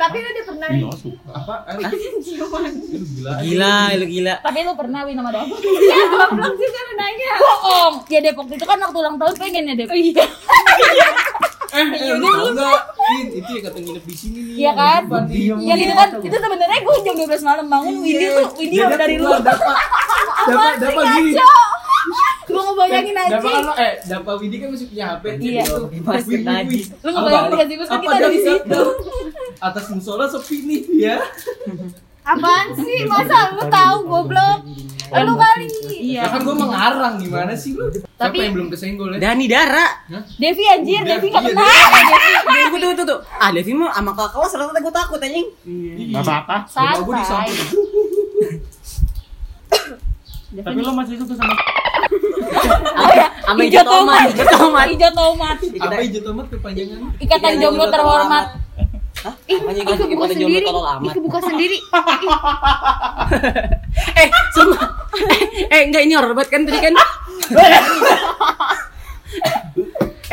[0.02, 0.88] Tapi lo udah pernah Iya,
[1.30, 1.56] apa?
[1.78, 1.86] Lu
[2.20, 3.32] gila.
[3.40, 4.34] Gila, lu gila.
[4.42, 7.32] tapi lu pernah win sama Dava Iya, goblok juga lo nanya.
[7.38, 7.94] bohong.
[8.08, 10.26] Ya Depok itu kan waktu ulang tahun pengen ya Depok iya.
[11.72, 12.80] Eh eh, lu tau nggak?
[13.00, 14.54] Vin, itu yang kata nginep di sini nih.
[14.58, 15.02] Iya kan?
[15.06, 15.42] Depan nih.
[15.62, 16.08] yang itu kan.
[16.20, 19.40] itu sebenarnya gue jam 12 malam bangun Windy tuh Windy udah dari luar.
[19.40, 19.76] dapat
[20.42, 21.32] dapat dapat gini
[22.62, 25.64] gue ngebayangin aja dapat kan lo eh dapat Windy kan masih punya HP Iya.
[26.00, 26.70] Mas Wih, wih, tadi.
[26.70, 26.84] wih.
[27.02, 27.76] Lu ngebayangin gak sih?
[27.76, 28.82] Terus kan Apa kita ada di situ.
[29.68, 31.18] atas musola sepi nih ya
[32.24, 33.00] Apaan sih?
[33.04, 34.60] Masa lu tahu goblok?
[35.12, 35.68] Lu kali.
[36.12, 37.90] Ya kan gue mengarang gimana sih lu?
[37.90, 39.20] Siapa Tapi- yang belum kesenggol ya?
[39.20, 39.88] Dani Dara.
[40.32, 41.66] Devi anjir, Devi gak Iya, kenal
[42.64, 43.16] Tunggu, tunggu, tunggu.
[43.34, 45.48] Ah, Devi mah sama kakak kelas rata-rata gue takut anjing.
[46.10, 46.56] Gak apa-apa.
[46.64, 47.80] Rumah gue di Santai samping.
[50.62, 51.56] Tapi lo masih suka sama
[52.92, 54.86] Oh ya, Sama hijau tomat, hijau tomat.
[54.88, 57.00] Hijau tomat Apa hijau tomat kepanjangan?
[57.18, 58.46] Ikatan jomblo terhormat
[59.22, 59.36] Hah?
[59.38, 60.66] Apanya Ih, jomblo kebuka sendiri.
[60.66, 61.14] amat.
[61.14, 61.78] kebuka sendiri.
[64.18, 64.88] Eh, sumpah.
[65.30, 66.94] Eh, eh, enggak ini horor banget kan tadi kan.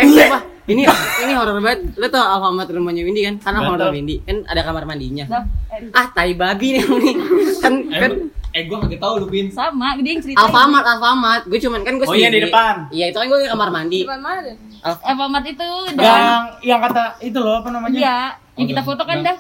[0.01, 0.41] eh, sumpah.
[0.69, 0.83] Ini
[1.25, 1.81] ini horor banget.
[1.97, 3.35] Lo tau Alfamart rumahnya Windy kan?
[3.41, 5.25] Karena Alfamart Windy kan ada kamar mandinya.
[5.69, 7.15] Eh, Ah, tai babi nih nih.
[7.61, 8.13] Kan kan
[8.59, 9.47] Eh gue kagak tahu lu Pin.
[9.55, 11.43] Sama, dia yang cerita Alfamart, Alfamart.
[11.47, 12.91] Gue cuman kan gue Oh, iya, di depan.
[12.91, 14.03] Iya, itu kan gue kamar mandi.
[14.03, 14.51] Depan mana?
[14.83, 17.95] Alfamart itu yang yang kata itu loh apa namanya?
[17.95, 18.19] Iya,
[18.59, 19.31] yang kita Oh, foto kan nah.
[19.31, 19.39] dah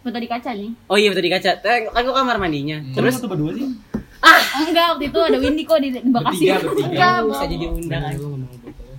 [0.00, 1.50] Foto di kaca nih Oh iya, betul di kaca.
[1.60, 2.78] Eh, Kan gue kamar mandinya.
[2.94, 3.68] Terus Terus tuh berdua sih.
[4.58, 6.88] Enggak, waktu itu ada Windy kok di, di Bekasi Bertiga, bertiga.
[6.88, 8.02] Enggak, bisa jadi undang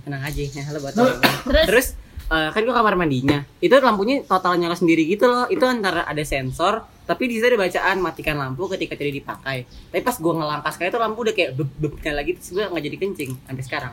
[0.08, 1.66] tenang aja ya halo buat Terus?
[1.68, 1.86] terus
[2.28, 6.24] eh, kan gua kamar mandinya itu lampunya total nyala sendiri gitu loh itu antara ada
[6.24, 9.58] sensor tapi di situ ada bacaan matikan lampu ketika tidak dipakai.
[9.64, 12.68] Tapi pas gua ngelangkah sekali itu lampu udah kayak beb beb nyala gitu terus gua
[12.68, 13.92] nggak jadi kencing sampai sekarang.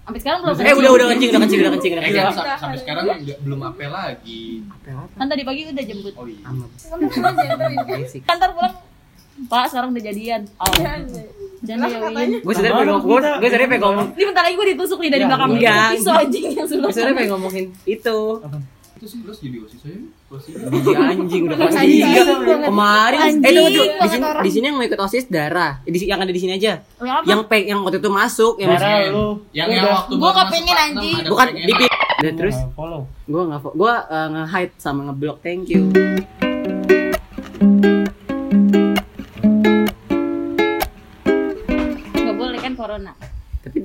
[0.00, 2.30] Sampai sekarang belum eh udah udah kencing udah kencing udah kencing udah Eh, kencing.
[2.32, 3.04] sa- sampai sekarang
[3.42, 4.62] belum apel lagi.
[5.12, 6.14] Kan tadi pagi udah jemput.
[6.14, 6.46] Oh iya.
[8.22, 8.74] Kantor pulang.
[9.36, 10.40] Pak sekarang udah jadian.
[10.56, 10.70] Oh
[11.58, 11.98] Jangan ya
[12.38, 14.06] gue sebenarnya pengen ngomong gue gue sebenarnya pengen ngomong.
[14.12, 15.50] Ini bentar lagi gue ditusuk nih dari Ya, belakang.
[15.50, 15.88] enggak.
[15.92, 18.18] Pisau anjing yang sudah gue sebenarnya pengen ngomongin itu
[18.96, 20.00] Terus jadi osis aja.
[20.30, 20.56] Osis.
[20.56, 22.00] Biji anjing udah kelas Anjing.
[22.02, 22.22] tiga
[22.64, 26.08] kemarin eh tunggu tunggu di sini di sini yang mau ikut osis darah di sini-
[26.08, 27.26] yang ada di sini aja Oh, yang apa?
[27.26, 29.26] yang pe yang waktu itu masuk yang Darah lu.
[29.52, 31.16] Yang yang waktu Gua kelas enam anjing.
[31.26, 33.02] bukan di pi- udah terus Nggak follow.
[33.22, 35.92] gue nggak fo- gue uh, nge-hide sama ngeblok thank you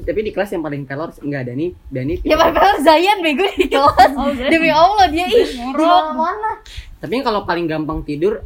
[0.01, 4.11] tapi di kelas yang paling pelor enggak Dani Dani Ya padahal Zayan bego di kelas.
[4.51, 5.57] Demi Allah dia ih.
[5.57, 6.05] Ngorok.
[6.13, 6.51] mana?
[6.97, 8.45] tapi yang kalau paling gampang tidur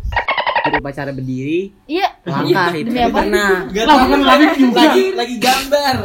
[0.66, 2.08] guru upacara berdiri Iya.
[2.24, 3.20] langkah itu Demi apa?
[3.20, 5.96] pernah tahu lagi lagi lagi gambar.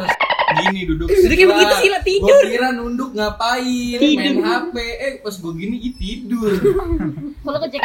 [0.50, 1.06] Gini duduk.
[1.06, 2.34] Duduk kayak begitu sih, lah, tidur.
[2.34, 3.62] Gue kira nunduk ngapain?
[3.62, 4.42] Main Tidur.
[4.42, 4.76] HP.
[4.82, 6.50] Eh pas gue gini ih tidur.
[7.46, 7.80] Kalau ngecek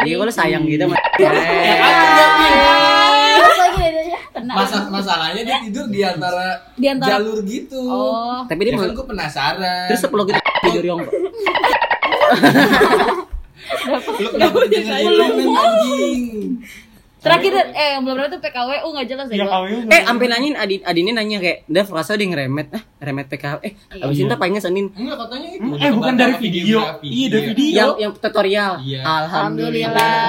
[0.00, 0.98] jadi kalau sayang gitu mah
[4.50, 7.80] Masa masalahnya dia tidur di antara, Di antara- jalur gitu.
[7.80, 9.86] Oh tapi dia Ya mau kan gue penasaran.
[9.88, 11.08] terus sepuluh gitu tidur yang lu
[14.30, 16.22] kenapa denger elemen anjing?
[17.20, 19.52] Terakhir eh yang belum pernah tuh PKWU nggak jelas ya Iya gua.
[19.60, 19.78] KWU.
[19.86, 23.60] Eh, sampai nanyain Adin, Adinnya nanya kayak, Dev, rasa dia ngeremet, ah, remet PKW.
[23.60, 24.88] Eh, abis itu paling Senin.
[24.90, 25.60] Enggak katanya itu.
[25.62, 26.78] Hmm, Eh bukan dari video.
[26.98, 27.76] Iya dari video.
[27.76, 28.72] Yang yang tutorial.
[28.80, 29.00] Iya.
[29.04, 30.22] Alhamdulillah.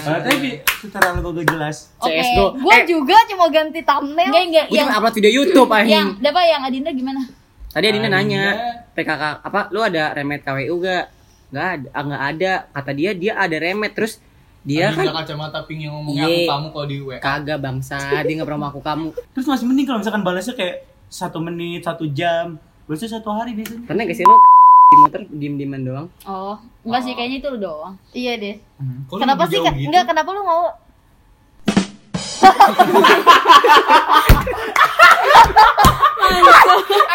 [0.00, 1.76] Ah, Tapi secara lo gak jelas.
[1.98, 2.44] Oke, CSGO.
[2.56, 4.28] gue Eh, juga cuma ganti thumbnail.
[4.28, 6.08] Enggak enggak gue yang upload video YouTube yang anjing.
[6.24, 7.20] apa yang Adinda gimana?
[7.68, 8.08] Tadi Adinda.
[8.08, 8.44] nanya,
[8.92, 11.04] PKK apa lu ada remet KWU gak?
[11.48, 12.52] Gak ada, ah, nggak ada.
[12.70, 14.20] Kata dia dia ada remet terus
[14.68, 16.36] dia Dia kan kacamata pink yang ngomongnya Iya.
[16.36, 17.18] aku kamu kalau di WA.
[17.18, 19.06] kagak bangsa, dia nggak pernah ngaku kamu.
[19.32, 20.76] Terus masih mending kalau misalkan balasnya kayak
[21.08, 22.60] satu menit, satu jam.
[22.84, 23.80] Balasnya satu hari biasanya.
[23.82, 24.36] Pernah gak sih lu
[24.88, 26.06] di motor diem-dieman doang?
[26.24, 27.94] Oh, enggak sih kayaknya itu lu doang.
[28.12, 28.56] Iya deh.
[29.08, 29.56] Lu Kenapa sih?
[29.56, 29.88] gitu?
[29.88, 30.68] Enggak, kenapa lu mau?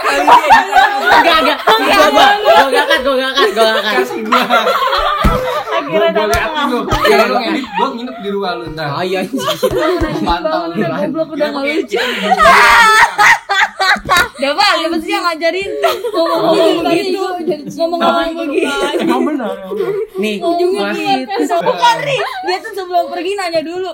[0.04, 1.58] Enggak, enggak.
[1.64, 3.94] Gua gua gua gak akan, gua gak akan, gua gak akan.
[3.96, 4.22] Kasih
[5.94, 6.10] gua.
[6.10, 6.80] Gua gua liatin lu.
[7.30, 8.90] Lu edit gua nginep di rumah lu ntar.
[8.98, 9.40] Oh iya, anjing.
[10.26, 10.76] Pantau lu.
[10.82, 11.98] Goblok udah nggak lucu.
[15.04, 15.72] sih yang ngajarin
[16.16, 17.24] ngomong begitu?
[17.76, 18.72] Ngomong-ngomong begitu.
[19.04, 19.54] Emang benar.
[20.16, 21.56] Nih, Ujungnya gitu.
[21.60, 23.92] Bukan Ri, dia tuh sebelum pergi nanya dulu.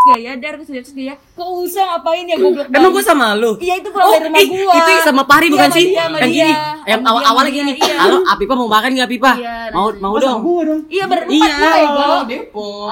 [0.00, 3.36] Gak ya, Dar, terus dia terus dia, kok usah ngapain ya goblok Emang gua sama
[3.36, 3.52] lu?
[3.60, 4.72] Iya itu pulang Oh, dari rumah eh, gua.
[4.72, 5.84] itu yang sama Pari Iya, bukan sih?
[5.84, 6.52] dia, Yang gini,
[6.88, 7.72] yang awal sama gini.
[7.76, 7.94] iya.
[8.00, 9.32] Halo, Apipa mau makan nggak Apipa?
[9.36, 10.40] Iya, Mau mau dong.
[10.40, 10.80] gua dong.
[10.88, 11.52] Iya berempat Iya.
[11.52, 12.00] gue bego.
[12.00, 12.88] Oh, Depok.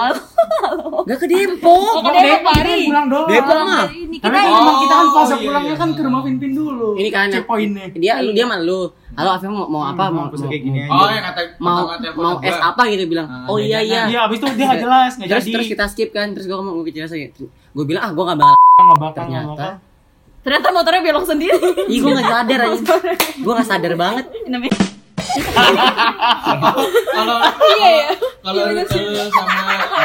[1.09, 1.81] Gak ke Depok.
[1.89, 2.79] Oh, ke Depok Pari.
[2.85, 3.27] Pulang doang.
[3.27, 3.85] Depok Pulang mah.
[3.89, 5.97] Tapi kita kan Oh, kan pas iya, pulangnya iya, kan iya.
[5.97, 6.89] ke rumah Pinpin dulu.
[6.93, 7.85] Ini kan checkpointnya.
[7.97, 8.93] dia lu dia sama lu.
[9.19, 10.15] Halo Apipa mau mau apa?
[10.15, 10.95] Mau Terus mau, kayak gini aja.
[10.95, 12.47] Oh, yang kata mau telepon mau gua.
[12.47, 13.27] es apa gitu bilang.
[13.27, 14.07] Ah, Oh iya iya.
[14.07, 15.55] Iya, abis itu dia nggak jelas, nggak Terus jadi.
[15.59, 16.27] terus kita skip kan.
[16.31, 17.27] Terus gua ngomong gue jelas aja.
[17.75, 18.55] Gue bilang ah gua gak bakal.
[18.79, 19.27] nggak bakal.
[19.27, 19.67] Ternyata
[20.39, 21.59] Ternyata motornya belok sendiri.
[21.93, 22.79] Ih gue gak sadar aja
[23.43, 24.75] Gue gak sadar banget Namanya.
[27.11, 27.37] Kalau
[27.75, 28.09] Iya ya.
[28.39, 29.98] kalau lu kalau sama apa?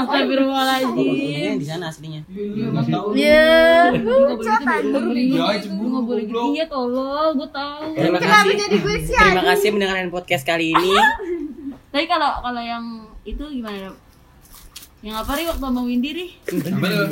[0.00, 1.12] Astagfirullahaladzim.
[1.12, 3.08] Ini di sana aslinya Enggak tahu.
[3.12, 3.92] Ya.
[3.92, 5.36] Nggak boleh gitu.
[5.36, 5.54] Ya,
[6.24, 6.40] gitu.
[6.56, 7.86] Iya tolol, gue tahu.
[7.96, 9.16] Terima kasih jadi gue sih?
[9.16, 10.94] Terima kasih mendengarkan podcast kali ini
[11.92, 13.92] Tapi kalau kalau yang itu gimana?
[15.02, 16.28] Yang apa nih waktu sama Windy nih?
[16.46, 17.04] Apa lu?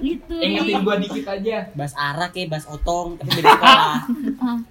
[0.00, 0.34] Itu.
[0.38, 1.56] Ingetin gua dikit aja.
[1.74, 3.94] Bas arak ya, bas otong Tapi beda sekolah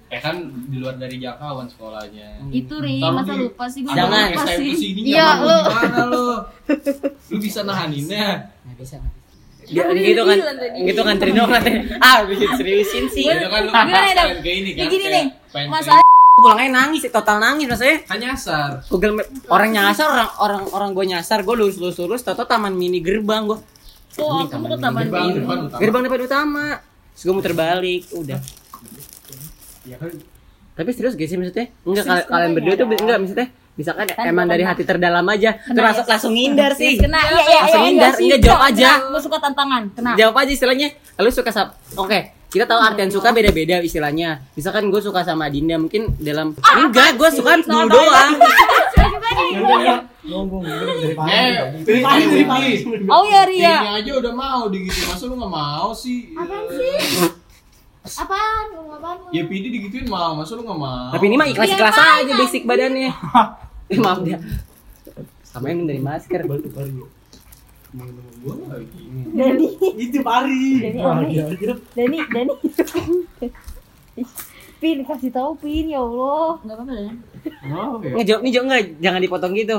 [0.08, 2.48] Eh kan di luar dari Jakawan sekolahnya.
[2.48, 4.32] Itu ri, masa di- lupa sih gue Jangan.
[4.32, 4.72] lupa sih.
[5.04, 5.56] Iya, lu.
[5.62, 6.26] gimana lu?
[7.28, 8.48] Lu bisa nahaninnya.
[8.64, 9.20] Gak bisa bisa
[9.62, 10.36] Dia gitu kan
[10.74, 13.94] Gitu kan Trino nganterin Ah bikin seriusin sih Itu kan lu pengen
[14.42, 14.90] kayak ini Ya kan.
[14.90, 15.24] gini nih,
[15.70, 16.01] masalah
[16.42, 17.98] Pulangnya nangis Total nangis maksudnya.
[18.02, 18.70] Kan nyasar.
[18.86, 22.72] Google Map Orang nyasar Orang orang orang gue nyasar Gue lurus lurus lurus Toto taman
[22.72, 23.58] mini gerbang gue
[24.14, 25.38] Oh, aku ke taman Gerbang mini.
[25.38, 25.78] depan utama.
[25.78, 26.64] Gerbang depan utama.
[27.08, 28.40] Terus gue muter balik Udah.
[29.84, 30.10] Ya kan.
[30.72, 31.66] Tapi serius gak sih maksudnya?
[31.82, 33.18] Enggak kal- kalian berdua tuh enggak?
[33.18, 33.48] maksudnya?
[33.72, 36.96] Misalkan emang dari hati terdalam aja Tuh langsung, langsung ngindar sih.
[36.96, 38.44] Kena, iya, iya, Langsung iya, hindar, iya, enggak sih.
[38.44, 38.90] jawab aja.
[39.02, 40.12] Gue suka tantangan, kena.
[40.14, 42.20] Jawab aja istilahnya Lu suka sama Oke
[42.52, 47.30] kita tahu artian suka beda-beda istilahnya Misalkan gue suka sama Dinda Mungkin dalam Enggak gue
[47.32, 48.32] suka dulu doang
[50.22, 51.50] Eh.
[53.10, 53.76] Oh ya Ria.
[53.82, 55.10] Ini aja udah mau digituin.
[55.10, 56.30] Masa lu gak mau sih?
[56.38, 56.94] Apaan sih?
[58.22, 58.64] Apaan?
[58.70, 59.18] Ngomong apaan?
[59.34, 61.10] Ya PD digituin mau, masa lu gak mau?
[61.10, 63.10] Tapi ini mah ikhlas-ikhlas aja basic badannya
[63.92, 64.38] Eh maaf dia
[65.42, 66.46] Sama yang dari masker
[67.92, 69.68] Gua lagi.
[70.00, 70.80] Itu pari.
[71.92, 72.54] Dani, Dani.
[74.82, 76.58] Pin kasih tahu Pin ya Allah.
[76.64, 77.14] Enggak apa-apa.
[77.70, 78.12] Oh, ya.
[78.18, 79.76] Ngejawab nih jawab enggak Jangan dipotong gitu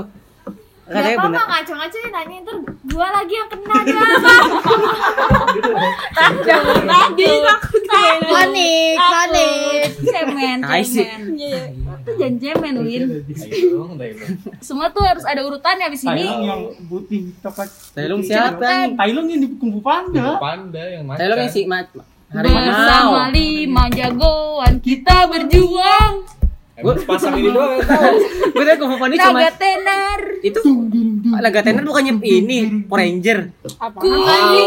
[0.83, 2.57] Katanya apa-apa bener ngaco-ngaco ya nanya ntar
[2.91, 4.03] gua lagi yang kena dia
[6.83, 7.83] Tadi takut
[8.23, 11.05] Panik, panik Cemen, sih.
[11.07, 11.69] cemen.
[12.03, 13.03] Itu jangan cemen, Win.
[13.71, 13.95] Dong.
[14.59, 16.27] Semua tuh harus ada urutannya abis ini.
[16.27, 17.69] Tailung yang putih coklat.
[17.95, 18.91] Tailung siapa?
[18.91, 20.35] Tailung yang di Kung Fu Panda.
[20.35, 21.19] Panda yang macan.
[21.23, 21.87] Tailung yang si Mat
[22.33, 26.25] Hari Bersama lima jagoan kita berjuang.
[26.73, 28.17] Gua pasang ini doang yang tahu.
[28.49, 30.19] Gue Fu Panda cuma Naga tenar.
[30.41, 30.59] Itu
[31.23, 33.39] Naga Tenar bukannya ini Power Ranger
[33.95, 34.61] Ku lagi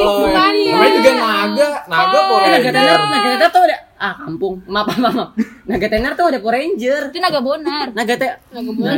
[0.66, 3.10] Namanya juga naga, naga Power Eh, Naga Tenar Ranger.
[3.10, 4.54] Naga Tenar tuh ada Ah kampung.
[4.66, 5.30] Maaf maaf maaf.
[5.66, 7.86] Naga Tenar tuh ada Power Ranger Itu naga bonar.
[7.90, 8.96] Naga Te Naga bonar.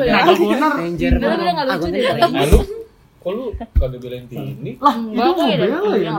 [0.76, 2.77] Ranger Dia bilang nggak Ah, lucu gua deh.
[3.20, 4.72] Lu kok lu kalau belain ini?
[4.76, 5.56] Enggak kok ya.
[5.98, 6.14] Ya.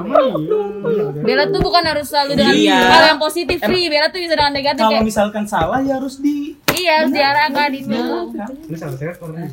[1.19, 2.77] Bella tuh bukan harus selalu dengan Iya.
[2.77, 3.87] hal yang positif, Free.
[3.87, 7.95] Bella tuh bisa dengan negatif Kalau misalkan salah ya harus di iya harus diarahkan itu.
[8.67, 9.49] Lu sama sehat orangnya.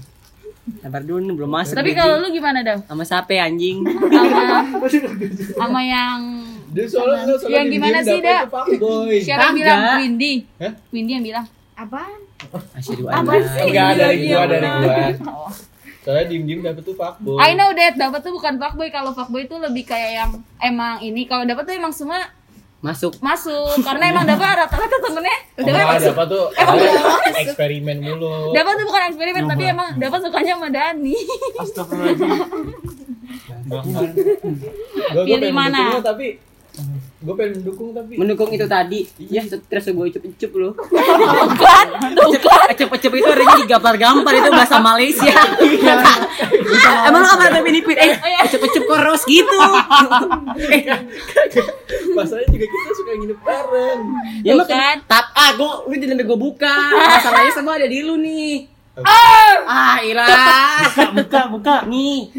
[0.77, 2.83] Sabar dulu nih, belum masuk Tapi kalau lu gimana, Dam?
[2.83, 4.87] Sama siapa anjing Sama
[5.55, 8.19] sama yang Dia soalnya soalnya Yang gimana sih,
[8.51, 9.17] fuckboy.
[9.23, 10.35] siapa yang bilang Windy?
[10.59, 10.73] Hah?
[10.91, 11.47] Windy yang bilang.
[11.73, 12.19] Apaan?
[12.75, 13.63] Asyhadu Apa anna sih?
[13.65, 15.47] Enggak dari Iya, gua dari gua.
[16.07, 17.35] Soalnya diem-diem dapet tuh fuckboy.
[17.37, 20.31] I know that dapat tuh bukan fuckboy kalau fuckboy itu lebih kayak yang
[20.63, 22.23] emang ini kalau dapat tuh emang semua
[22.77, 23.19] Masuk.
[23.19, 26.77] masuk karena emang dapat rata-rata temennya dapat Enggak masuk dapat tuh Emang
[27.35, 28.55] eksperimen mulu.
[28.55, 31.17] dapat tuh bukan eksperimen tapi emang dapat sukanya sama Dani
[31.59, 32.31] Astagfirullahaladzim.
[35.11, 35.99] Gua Pilih mana?
[35.99, 36.39] tapi
[37.17, 39.01] gue pengen mendukung tapi Mendukung itu tadi.
[39.33, 40.71] Ya terus gue icup-icup lu.
[40.77, 45.33] bukan tuh kan Ecep-ecep itu artinya digampar-gampar itu bahasa Malaysia.
[47.09, 47.97] Emang lu apa tapi nipit?
[47.97, 48.13] Eh,
[48.45, 49.57] ecep-ecep koros gitu.
[52.17, 54.01] masalahnya juga kita suka nginep bareng.
[54.45, 54.97] Ya kan.
[55.09, 56.77] Tap ah gua lu jangan gua buka.
[57.17, 58.69] Masalahnya semua ada di lu nih.
[59.05, 60.29] Ah, ilah.
[61.13, 61.85] Buka, buka.
[61.85, 62.33] Nih.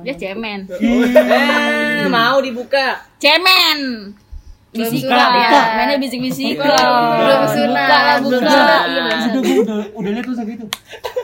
[0.00, 3.04] Dia cemen Eh, mau dibuka.
[3.16, 4.10] cemen
[4.72, 5.46] bisik sunat ya.
[5.46, 7.84] ya mainnya bisik-bisik Belum sunat.
[7.84, 8.82] buka buka Iya, sunat.
[8.82, 9.32] belum Udah, sunat.
[9.36, 10.64] gua udah, udah lihat tuh segitu.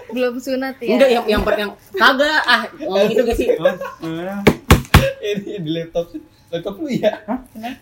[0.08, 0.88] Belum sunat ya.
[0.90, 3.48] Enggak yang yang yang kagak ah ngomong itu gak sih?
[5.18, 6.12] Ini di laptop
[6.48, 7.12] laptop lu ya?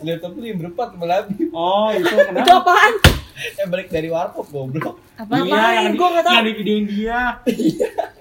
[0.01, 1.35] Laptop lu yang berempat sama Labi.
[1.51, 2.53] Oh, itu Itu kenapa?
[2.61, 2.93] apaan?
[3.37, 4.97] Eh balik dari warkop goblok.
[5.15, 6.35] apa Iya, yang Gua nggak tahu.
[6.35, 7.21] Yang di videoin dia.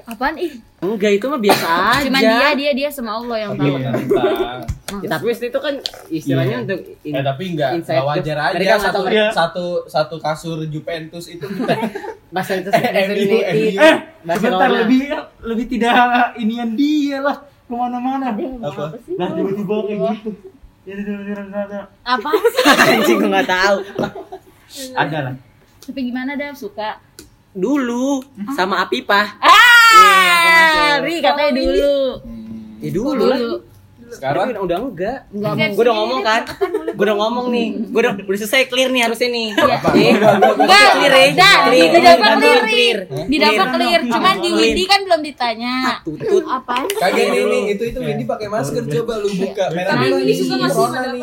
[0.05, 2.05] apaan ih Enggak, itu mah biasa aja.
[2.05, 3.73] cuman dia dia dia sama Allah yang tahu
[5.01, 5.73] Ya, tapi itu kan
[6.08, 6.63] istilahnya Iya.
[6.63, 9.25] untuk in- Eh tapi enggak, enggak wajar aja Mereka nggak satu, mereka.
[9.34, 11.73] satu satu kasur Juventus itu kita
[12.36, 12.69] bahasa itu.
[12.75, 13.95] Eh,
[14.36, 15.10] sebentar lebih
[15.41, 15.95] lebih tidak
[16.36, 18.30] inian dia lah ke mana-mana.
[18.60, 18.84] apa?
[19.12, 20.30] Nah, tiba-tiba kayak gitu.
[20.86, 20.93] Ya,
[21.41, 21.89] ada.
[22.06, 22.30] apa
[22.93, 23.78] Anjing gua enggak tahu.
[24.93, 25.36] Ada lah.
[25.82, 27.01] tapi gimana dah suka
[27.51, 29.34] Dulu sama Apipah.
[29.39, 31.97] ah Ri katanya dulu
[32.78, 33.38] Ya dulu lah.
[33.38, 33.54] dulu
[34.15, 35.17] Sekarang Tapi udah enggak.
[35.30, 35.69] Enggak.
[35.75, 36.41] Gue udah ngomong kan.
[36.95, 37.67] Gue udah ngomong nih.
[37.91, 39.47] Gue udah udah selesai clear nih harusnya nih.
[39.51, 39.89] Apa?
[39.91, 41.25] Eh, Enggak, clear ya.
[41.86, 42.97] di dapat Clear.
[43.28, 45.75] di dapat clear, cuman di Windy kan belum ditanya.
[46.01, 46.43] Tutut.
[46.45, 46.88] Apaan?
[46.88, 50.56] kagak nih nih itu itu Windy pakai masker coba lu buka merah Windy suka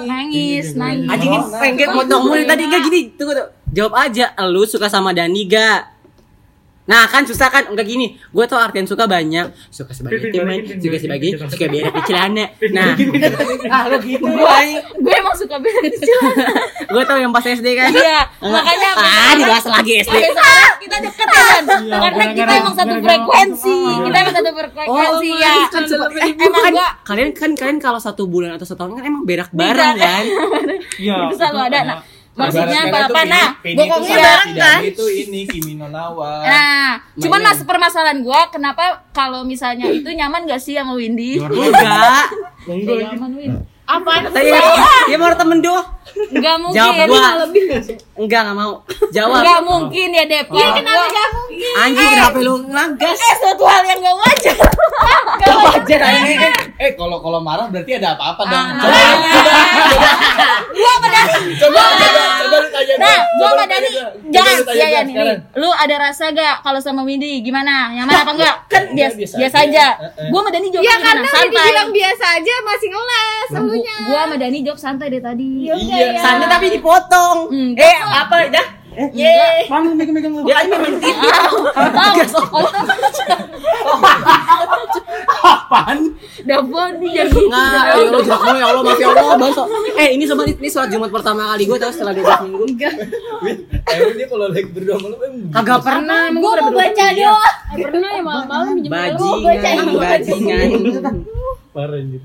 [0.03, 1.09] nangis, nangis.
[1.09, 3.01] Anjing ini pengen motong mulu tadi enggak gini.
[3.17, 3.47] Tunggu tuh.
[3.73, 4.37] Jawab aja.
[4.47, 5.92] Lu suka sama Dani gak?
[6.83, 8.18] Nah kan susah kan enggak gini.
[8.29, 9.55] Gue tau artian suka banyak.
[9.68, 12.45] Suka sebagai teman, suka sebagai suka berak di celana.
[12.71, 12.90] Nah,
[13.71, 14.25] ah lu gitu.
[14.25, 14.61] Gue
[14.99, 15.95] Gue emang suka beres
[16.92, 17.88] gue tau yang pas SD kan.
[17.88, 20.16] Iya, makanya ah dibahas lagi SD.
[20.83, 21.97] Kita deket ya kan Karena kita
[22.35, 27.31] gara-gara- emang satu frekuensi Kita emang satu frekuensi ya kan Eh, Emang kan, gua kalian
[27.31, 30.25] kan kalian kalau satu bulan atau setahun kan emang berak bareng kan?
[31.03, 31.31] Iya.
[31.31, 31.97] Itu selalu ada nah
[32.33, 32.99] Maksudnya apa?
[33.05, 36.40] tuh Nah, bokongnya bareng si kan itu ini Kimi no Nawa.
[36.40, 41.37] Nah, cuman mas permasalahan gua kenapa kalau misalnya itu nyaman gak sih sama Windy?
[41.37, 42.33] Enggak.
[42.64, 43.53] Gak nyaman Win.
[43.85, 44.62] Apaan Tadi sih?
[45.05, 45.83] dia mau temen doh.
[46.31, 46.79] Enggak mungkin.
[46.79, 47.29] Jawab gua.
[48.14, 48.73] Enggak, enggak mau.
[49.11, 49.40] Jawab.
[49.42, 50.47] Enggak mungkin ya, Dep.
[50.49, 51.73] Iya, kenapa enggak mungkin?
[51.77, 53.18] Anjing kenapa lu ngegas?
[53.18, 54.57] Eh, suatu hal yang gak wajar.
[55.37, 56.38] Gak wajar anjing.
[56.79, 58.66] Eh kalau kalau marah berarti ada apa-apa dong.
[58.73, 58.97] Ah, Coba
[60.33, 60.57] nah.
[60.73, 61.55] Gua sama Dani.
[61.55, 63.18] coba coba coba lu tanya Nah, gua.
[63.18, 63.66] gua Coba sama lu Dani.
[63.66, 63.72] tanya gua.
[63.83, 65.14] Coba Jangan, iya gua ya nih.
[65.55, 67.40] Lu ada rasa gak kalau sama Windy?
[67.40, 67.90] Gimana?
[67.90, 68.57] Nyaman apa enggak?
[68.66, 69.87] Kan biasa biasa biasa aja.
[69.99, 70.29] aja.
[70.29, 71.05] Gua sama Dani jawab Ya gimana?
[71.05, 71.49] karena santai.
[71.49, 73.97] dibilang biasa aja masih ngeles elunya.
[74.05, 75.51] Gua sama Dani jawab santai deh tadi.
[75.64, 76.09] Iya.
[76.18, 77.38] Santai tapi dipotong.
[77.49, 78.66] Hmm, Eh, apa dah?
[79.13, 79.65] Ye.
[79.67, 80.43] Kamu megang-megang lu.
[80.45, 81.11] Ya ini berhenti.
[81.25, 82.61] Tahu.
[85.43, 85.99] Apaan?
[86.43, 87.33] Dapur nih jadi.
[87.33, 89.63] Enggak, ya Allah, mulu, ya Allah, maaf ya Allah, bangsa.
[89.97, 92.65] Eh, ini sobat ini sholat Jumat pertama kali gue tau setelah 12 minggu.
[93.43, 97.49] Win, Emang dia kalau lagi berdua malu emang Kagak pernah, pernah mau baca doa.
[97.73, 100.69] Pernah ya malam-malam minjem Bajingan, bajingan.
[101.73, 102.23] parah anjir.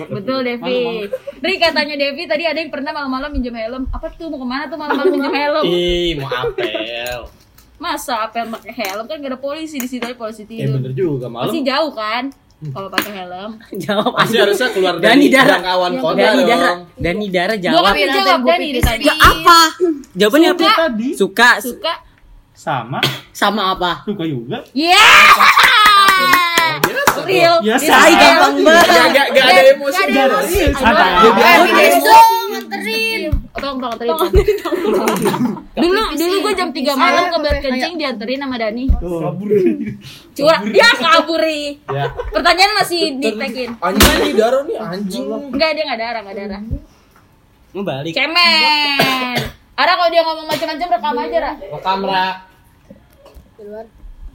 [0.00, 1.10] Betul Devi.
[1.38, 3.82] Ri katanya Devi tadi ada yang pernah malam-malam minjem helm.
[3.88, 5.64] Apa tuh mau ke mana tuh malam-malam minjem helm?
[5.64, 7.20] Ih, mau apel.
[7.76, 10.78] Masa apel pakai helm kan gak ada polisi di situ aja polisi Eh tidur.
[10.78, 11.48] bener juga malu.
[11.48, 12.30] Masih jauh kan?
[12.60, 13.50] Kalau pakai helm.
[13.80, 14.40] Jawab Pasti anjing.
[14.42, 15.50] harusnya keluar Dani dari Dara.
[15.56, 16.78] jangkauan kota Dani Dara, dong.
[16.96, 17.82] Dani Dara Gua jawab.
[17.88, 19.04] kan jawab Dani dari tadi.
[19.04, 19.60] Ya, apa?
[20.12, 20.58] Jawabannya apa?
[20.58, 20.74] Suka.
[20.80, 21.94] Tadi Suka Suka.
[22.52, 22.98] sama
[23.30, 24.02] sama apa?
[24.02, 24.58] suka juga.
[24.72, 24.98] Yeah.
[26.18, 27.20] Biasa.
[27.28, 27.54] Real.
[27.60, 27.84] Biasa.
[27.84, 27.98] Real.
[27.98, 28.86] Ay, gampang banget.
[28.88, 30.02] Gak, gak, ada emosi.
[30.08, 30.60] Gak ada emosi.
[30.76, 31.10] Santai.
[32.48, 33.22] Nganterin.
[33.58, 34.56] Tolong, tolong, anterin.
[35.78, 38.84] Dulu, dulu gue jam 3 malam ke bed kencing dianterin sama Dani.
[38.88, 39.50] Kabur.
[40.34, 41.82] Curah, dia kaburi.
[41.90, 42.04] Ya.
[42.32, 43.74] Pertanyaan masih ditekin.
[43.82, 45.26] Anjing nih Daro nih anjing.
[45.52, 46.60] Enggak, dia enggak darah, enggak darah.
[47.74, 48.12] Mau balik.
[48.16, 49.38] Cemen.
[49.78, 51.52] Ada kalau dia ngomong macam-macam rekam aja, Ra.
[51.58, 52.26] Rekam Ra.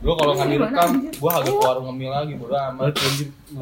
[0.03, 2.91] Lu kalau nggak direkam, gua agak ke warung ngemil lagi, bodo amat.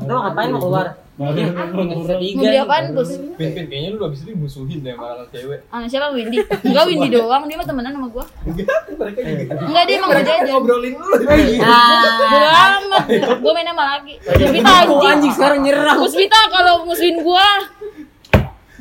[0.09, 0.87] Lo ngapain mau keluar?
[1.21, 1.53] Iya.
[1.53, 3.13] Mau beli apaan, Gus?
[3.37, 5.59] Pin, Pin, kayaknya lu abis itu dimusuhin deh sama anak cewek.
[5.69, 6.41] Sama siapa Windy?
[6.41, 8.25] Enggak Windy doang, dia mah temenan sama gua.
[8.41, 9.53] Mereka juga.
[9.69, 10.51] Enggak dia emang aja aja.
[10.57, 11.07] Ngobrolin lu.
[11.13, 13.05] Bodo amat.
[13.37, 14.13] Gua main sama laki.
[14.25, 15.11] Musbita Aku anjing.
[15.13, 15.97] anjing sekarang nyerang.
[16.01, 17.45] Musbita kalau musuhin gua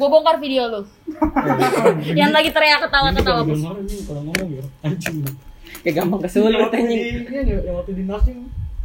[0.01, 0.81] gua bongkar video lu.
[2.25, 3.45] Yang lagi teriak ketawa-ketawa.
[3.45, 3.61] Bos.
[4.09, 5.29] Kalau ngomong ya, anjing.
[5.81, 7.01] Kayak gampang kesulut anjing.
[7.25, 8.39] Iya, yang waktu di nursing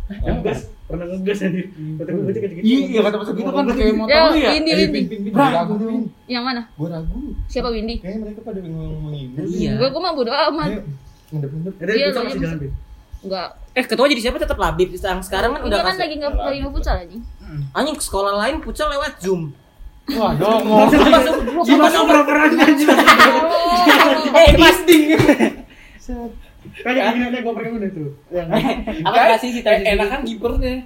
[0.06, 1.66] ngegas, pernah ngegas anjir.
[1.98, 2.34] Kata gue.
[2.62, 4.50] Iya, kata masa gitu kan kayak motor Yo, lu ya.
[4.54, 5.02] Windy, Eh, Windy.
[5.32, 5.76] Ragu.
[6.26, 6.62] Yang mana?
[6.74, 7.18] Gua ragu.
[7.46, 7.96] Siapa Windy?
[8.00, 9.44] Kayaknya mereka pada ngomongin lu.
[9.46, 9.72] Iya.
[9.76, 10.70] Gua gua mah bodo amat.
[11.76, 12.58] Ada Iya, lo masih jalan.
[13.26, 13.48] Enggak.
[13.74, 16.72] Eh ketua jadi siapa tetap labib sekarang sekarang kan udah kan lagi enggak lagi nggak
[16.72, 17.22] futsal anjing.
[17.74, 19.52] anjing ke sekolah lain futsal lewat zoom
[20.08, 20.62] Wah, dong.
[21.66, 22.94] Gimana oper-operannya anjing?
[24.32, 24.78] eh mas
[26.76, 28.10] Kayak gini aja gue pakai udah tuh.
[28.28, 28.48] Yang
[29.04, 30.72] apa kasih sih tadi Eh, enak kan kipernya.
[30.72, 30.82] eh.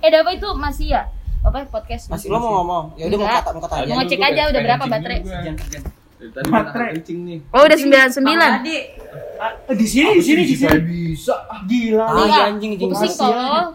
[0.00, 1.02] Eh, Dava itu masih ya?
[1.40, 2.12] Apa podcast?
[2.12, 4.60] masih lo mau ngomong ya udah mau kata mau kata aja Mau ngecek aja udah
[4.60, 5.18] berapa baterai.
[6.20, 7.38] Tadi baterai kencing nih.
[7.48, 8.20] Oh, udah 99.
[9.40, 10.76] Ah, di sini, di sini, di sini.
[10.84, 11.32] bisa.
[11.64, 12.04] Gila.
[12.04, 12.42] Ah, Iya.
[12.52, 13.72] anjing anjing Pusing tolong.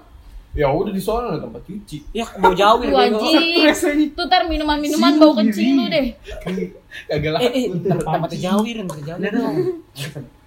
[0.56, 1.98] Ya udah di sana ada tempat cuci.
[2.10, 3.68] ya mau jauh Lu anjing.
[4.10, 6.16] Tuh tar minuman-minuman bau kencing lu deh.
[7.12, 7.40] Kagak lah.
[7.44, 9.56] eh eh tempat jauh Iren jauh dong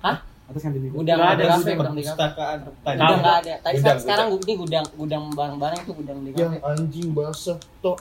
[0.01, 0.17] hah
[0.49, 0.89] Atas kan ini.
[0.89, 2.57] gudang Nggak ada kafe gudang di perpustakaan.
[2.81, 6.59] gudang nggak ada tadi Gudang, sekarang ini gudang gudang barang-barang itu gudang di Yang kafe
[6.65, 7.99] anjing basah tok.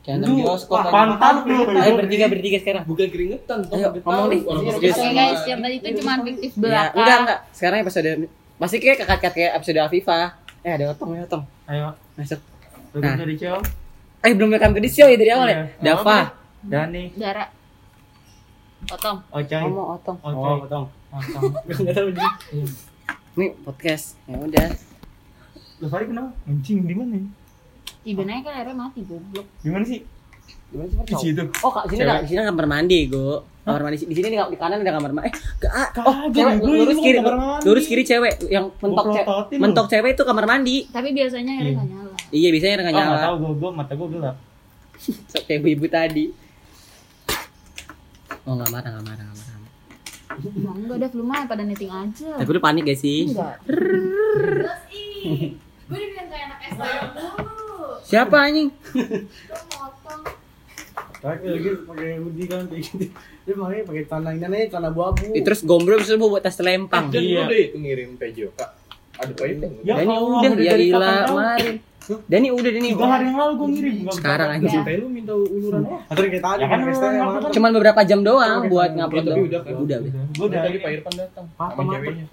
[0.00, 0.92] kayak nonton bioskop Wah, lagi.
[0.94, 1.56] pantat lu.
[1.74, 3.74] ayo bertiga bertiga sekarang Bukan keringetan, toh.
[3.74, 4.40] Ayo, Udah ngomong nih.
[4.44, 6.96] Oke guys, yang tadi itu cuma fiktif ya belakang.
[6.98, 8.10] enggak enggak sekarang episode
[8.56, 11.88] pasti kayak kakak kayak episode Afifa eh ada otong ya otong Ayo.
[12.14, 12.40] masuk
[12.90, 13.16] Belum Nah.
[13.16, 13.56] dari Cio.
[14.20, 15.64] eh belum rekam ke show ya dari awal ya Iya.
[15.80, 16.18] Dava
[16.60, 17.04] Dani.
[17.14, 17.44] Dara.
[18.86, 19.18] Otong.
[19.30, 19.60] Ocai.
[19.62, 20.60] ngomong otong Ocai.
[20.62, 21.44] otong Otong.
[21.70, 22.30] Enggak tahu dia.
[23.32, 24.68] ini podcast ya udah
[25.80, 26.30] Lu Fari kenapa?
[26.44, 27.16] Anjing di mana?
[28.02, 29.48] Iben aja kan akhirnya mati goblok.
[29.58, 30.04] Di mana sih?
[30.70, 31.06] Gimana sih Pak?
[31.06, 31.42] Di situ.
[31.60, 33.42] Oh, kak, sini di sini kamar mandi, Go.
[33.60, 35.30] Kamar mandi di sini di, di kanan ada kamar mandi.
[35.30, 37.64] Eh, ah, oh, cewek, gue lurus ini kiri, kamar mandi.
[37.66, 39.26] lurus kiri cewek yang mentok cewek,
[39.58, 40.76] mentok cewek itu kamar mandi.
[40.88, 42.14] Tapi biasanya akhirnya nggak nyala.
[42.30, 43.18] Iya, biasanya Oh, enggak nyala.
[43.20, 44.36] tahu gua, gua mata gua gelap.
[45.46, 46.24] Kayak ibu-ibu tadi.
[48.48, 49.58] Oh, nggak marah, nggak marah, nggak marah.
[50.40, 52.30] Enggak ada flu mah pada netting aja.
[52.38, 53.28] Tapi lu panik gak sih?
[53.28, 53.60] Enggak.
[53.66, 55.58] Terus ih,
[55.90, 56.58] gue dibilang kayak anak
[57.36, 57.98] mulu.
[58.06, 58.68] Siapa anjing?
[61.20, 61.28] Gue.
[61.28, 63.04] Pakai lagi pakai hoodie kan kayak gitu.
[63.40, 65.24] Dia makanya pakai celana ini nih, celana abu-abu.
[65.30, 67.08] Eh, Terus gombrol terus lu buat tas telempang.
[67.08, 67.40] Dan Iya.
[67.40, 68.70] lu deh itu ngirim PJ, Kak.
[69.14, 69.66] Ada apa itu?
[69.82, 71.74] Ya Dani udah, udah ya dari gila, kemarin.
[72.24, 72.88] Dani udah, Dani.
[72.88, 73.94] Tiga hari yang lalu gua ngirim.
[74.08, 74.72] Sekarang anjing.
[74.74, 75.82] Sampai lu minta uluran?
[76.08, 77.50] Atau kayak tadi Ya kan kan.
[77.52, 79.40] Cuman beberapa jam doang Oke, buat ngupload Tapi doang.
[79.44, 79.72] udah kan?
[79.76, 80.22] Udah, udah.
[80.32, 80.60] Gua udah.
[80.64, 82.24] Tadi Pak Irfan datang sama ceweknya.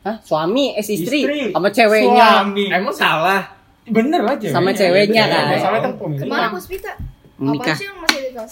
[0.00, 0.16] Hah?
[0.24, 1.40] Suami, eh istri, Istri.
[1.52, 2.28] sama ceweknya.
[2.40, 2.64] Suami.
[2.72, 3.42] Emang salah?
[3.84, 4.48] Bener ceweknya.
[4.48, 5.44] Sama ceweknya, Iya, kan?
[5.46, 5.92] iya, Salah kan.
[5.92, 6.48] Ke mana
[7.40, 7.56] Puspita?
[7.56, 7.76] Apa Menikah.
[7.76, 8.44] sih yang masih ada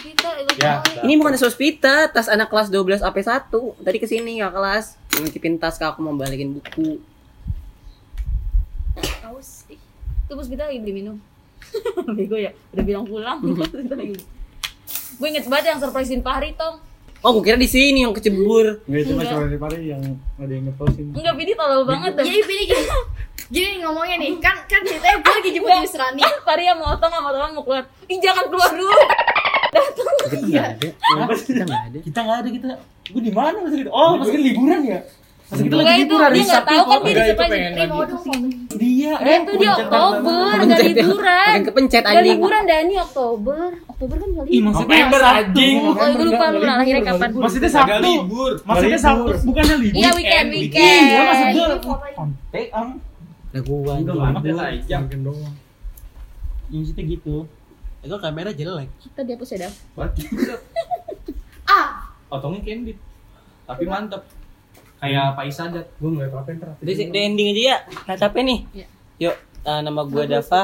[0.00, 0.80] kita ikut Ya.
[1.04, 3.52] Ini bukan sospita, tas anak kelas 12 AP1.
[3.84, 4.96] Tadi ke sini ya kelas.
[5.12, 6.96] Ngitipin tas ke aku mau balikin buku.
[8.96, 9.76] Tahu sih.
[10.24, 11.20] Tuh bos kita lagi beli minum.
[12.16, 13.38] Bego ya, udah bilang pulang.
[13.92, 14.16] Lagi.
[15.20, 16.80] Gue inget banget yang surprisein Fahri tong.
[17.20, 18.86] Oh, gue kira di sini yang kecebur.
[18.86, 19.28] Enggak.
[19.28, 20.00] cuma di pari yang
[20.40, 21.10] ada yang ngeposin.
[21.12, 22.24] Enggak, Vidi tolol banget dah.
[22.24, 22.64] Jadi gini
[23.48, 23.76] gini.
[23.78, 26.22] Ngomongnya nih, kan kan ceritanya gue lagi jemput Miss Rani.
[26.42, 27.84] Fahri sama Otong sama Otong mau keluar.
[28.06, 28.98] Ih jangan keluar dulu.
[30.46, 30.62] Iya.
[30.74, 30.88] ada.
[31.36, 31.98] Kita nggak ada.
[32.00, 32.66] Kita nggak ada kita.
[33.06, 33.90] Gue di mana pas itu?
[33.90, 35.00] Oh, pas kita liburan ya?
[35.46, 38.18] Pas kita lagi Enggak itu liburan dia nggak tahu kan dia itu Eh mau dong
[38.18, 38.46] foto.
[38.76, 41.56] Dia Dia eh tuh di Oktober, nggak liburan.
[41.62, 42.26] Kepencet Nggak anjing.
[42.34, 43.66] liburan Dani Oktober.
[43.86, 44.48] Oktober kan kali.
[44.50, 45.76] Ih, maksudnya anjing.
[45.86, 47.28] Oh, gue lupa lu lah lahirnya kapan.
[47.30, 48.02] Maksudnya Sabtu.
[48.02, 48.52] libur.
[48.66, 49.98] Maksudnya Sabtu bukannya libur.
[50.02, 51.02] Iya weekend, Iya, weekend.
[51.30, 53.05] maksud gue.
[53.56, 54.20] Lah gua Enggak anjing.
[54.20, 55.00] lama Dia lah, jam.
[55.08, 55.54] Makin doang.
[56.68, 57.36] Ini sih gitu.
[58.04, 58.88] Itu kamera jelek.
[59.00, 59.72] Kita dihapus ya, Dav.
[61.66, 61.98] Ah,
[62.30, 62.94] Otongnya candid.
[63.66, 64.22] Tapi mantep.
[65.02, 65.86] Kayak Pak Isadat.
[65.98, 66.82] Gue ngeliat apa yang terakhir.
[66.86, 67.76] Udah, udah ending aja ya.
[68.06, 68.58] Nah, capek nih.
[68.70, 68.86] Iya.
[69.18, 69.36] Yuk,
[69.66, 70.62] eh, nama gua Dava.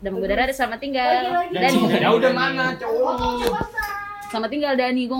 [0.00, 1.04] Dan gue Dara ada selamat tinggal.
[1.04, 1.76] Lagi, lagi.
[1.78, 2.00] Dani.
[2.00, 3.14] Ya udah mana cowok?
[3.44, 3.60] coba
[4.32, 5.02] Selamat tinggal Dani.
[5.04, 5.18] Gue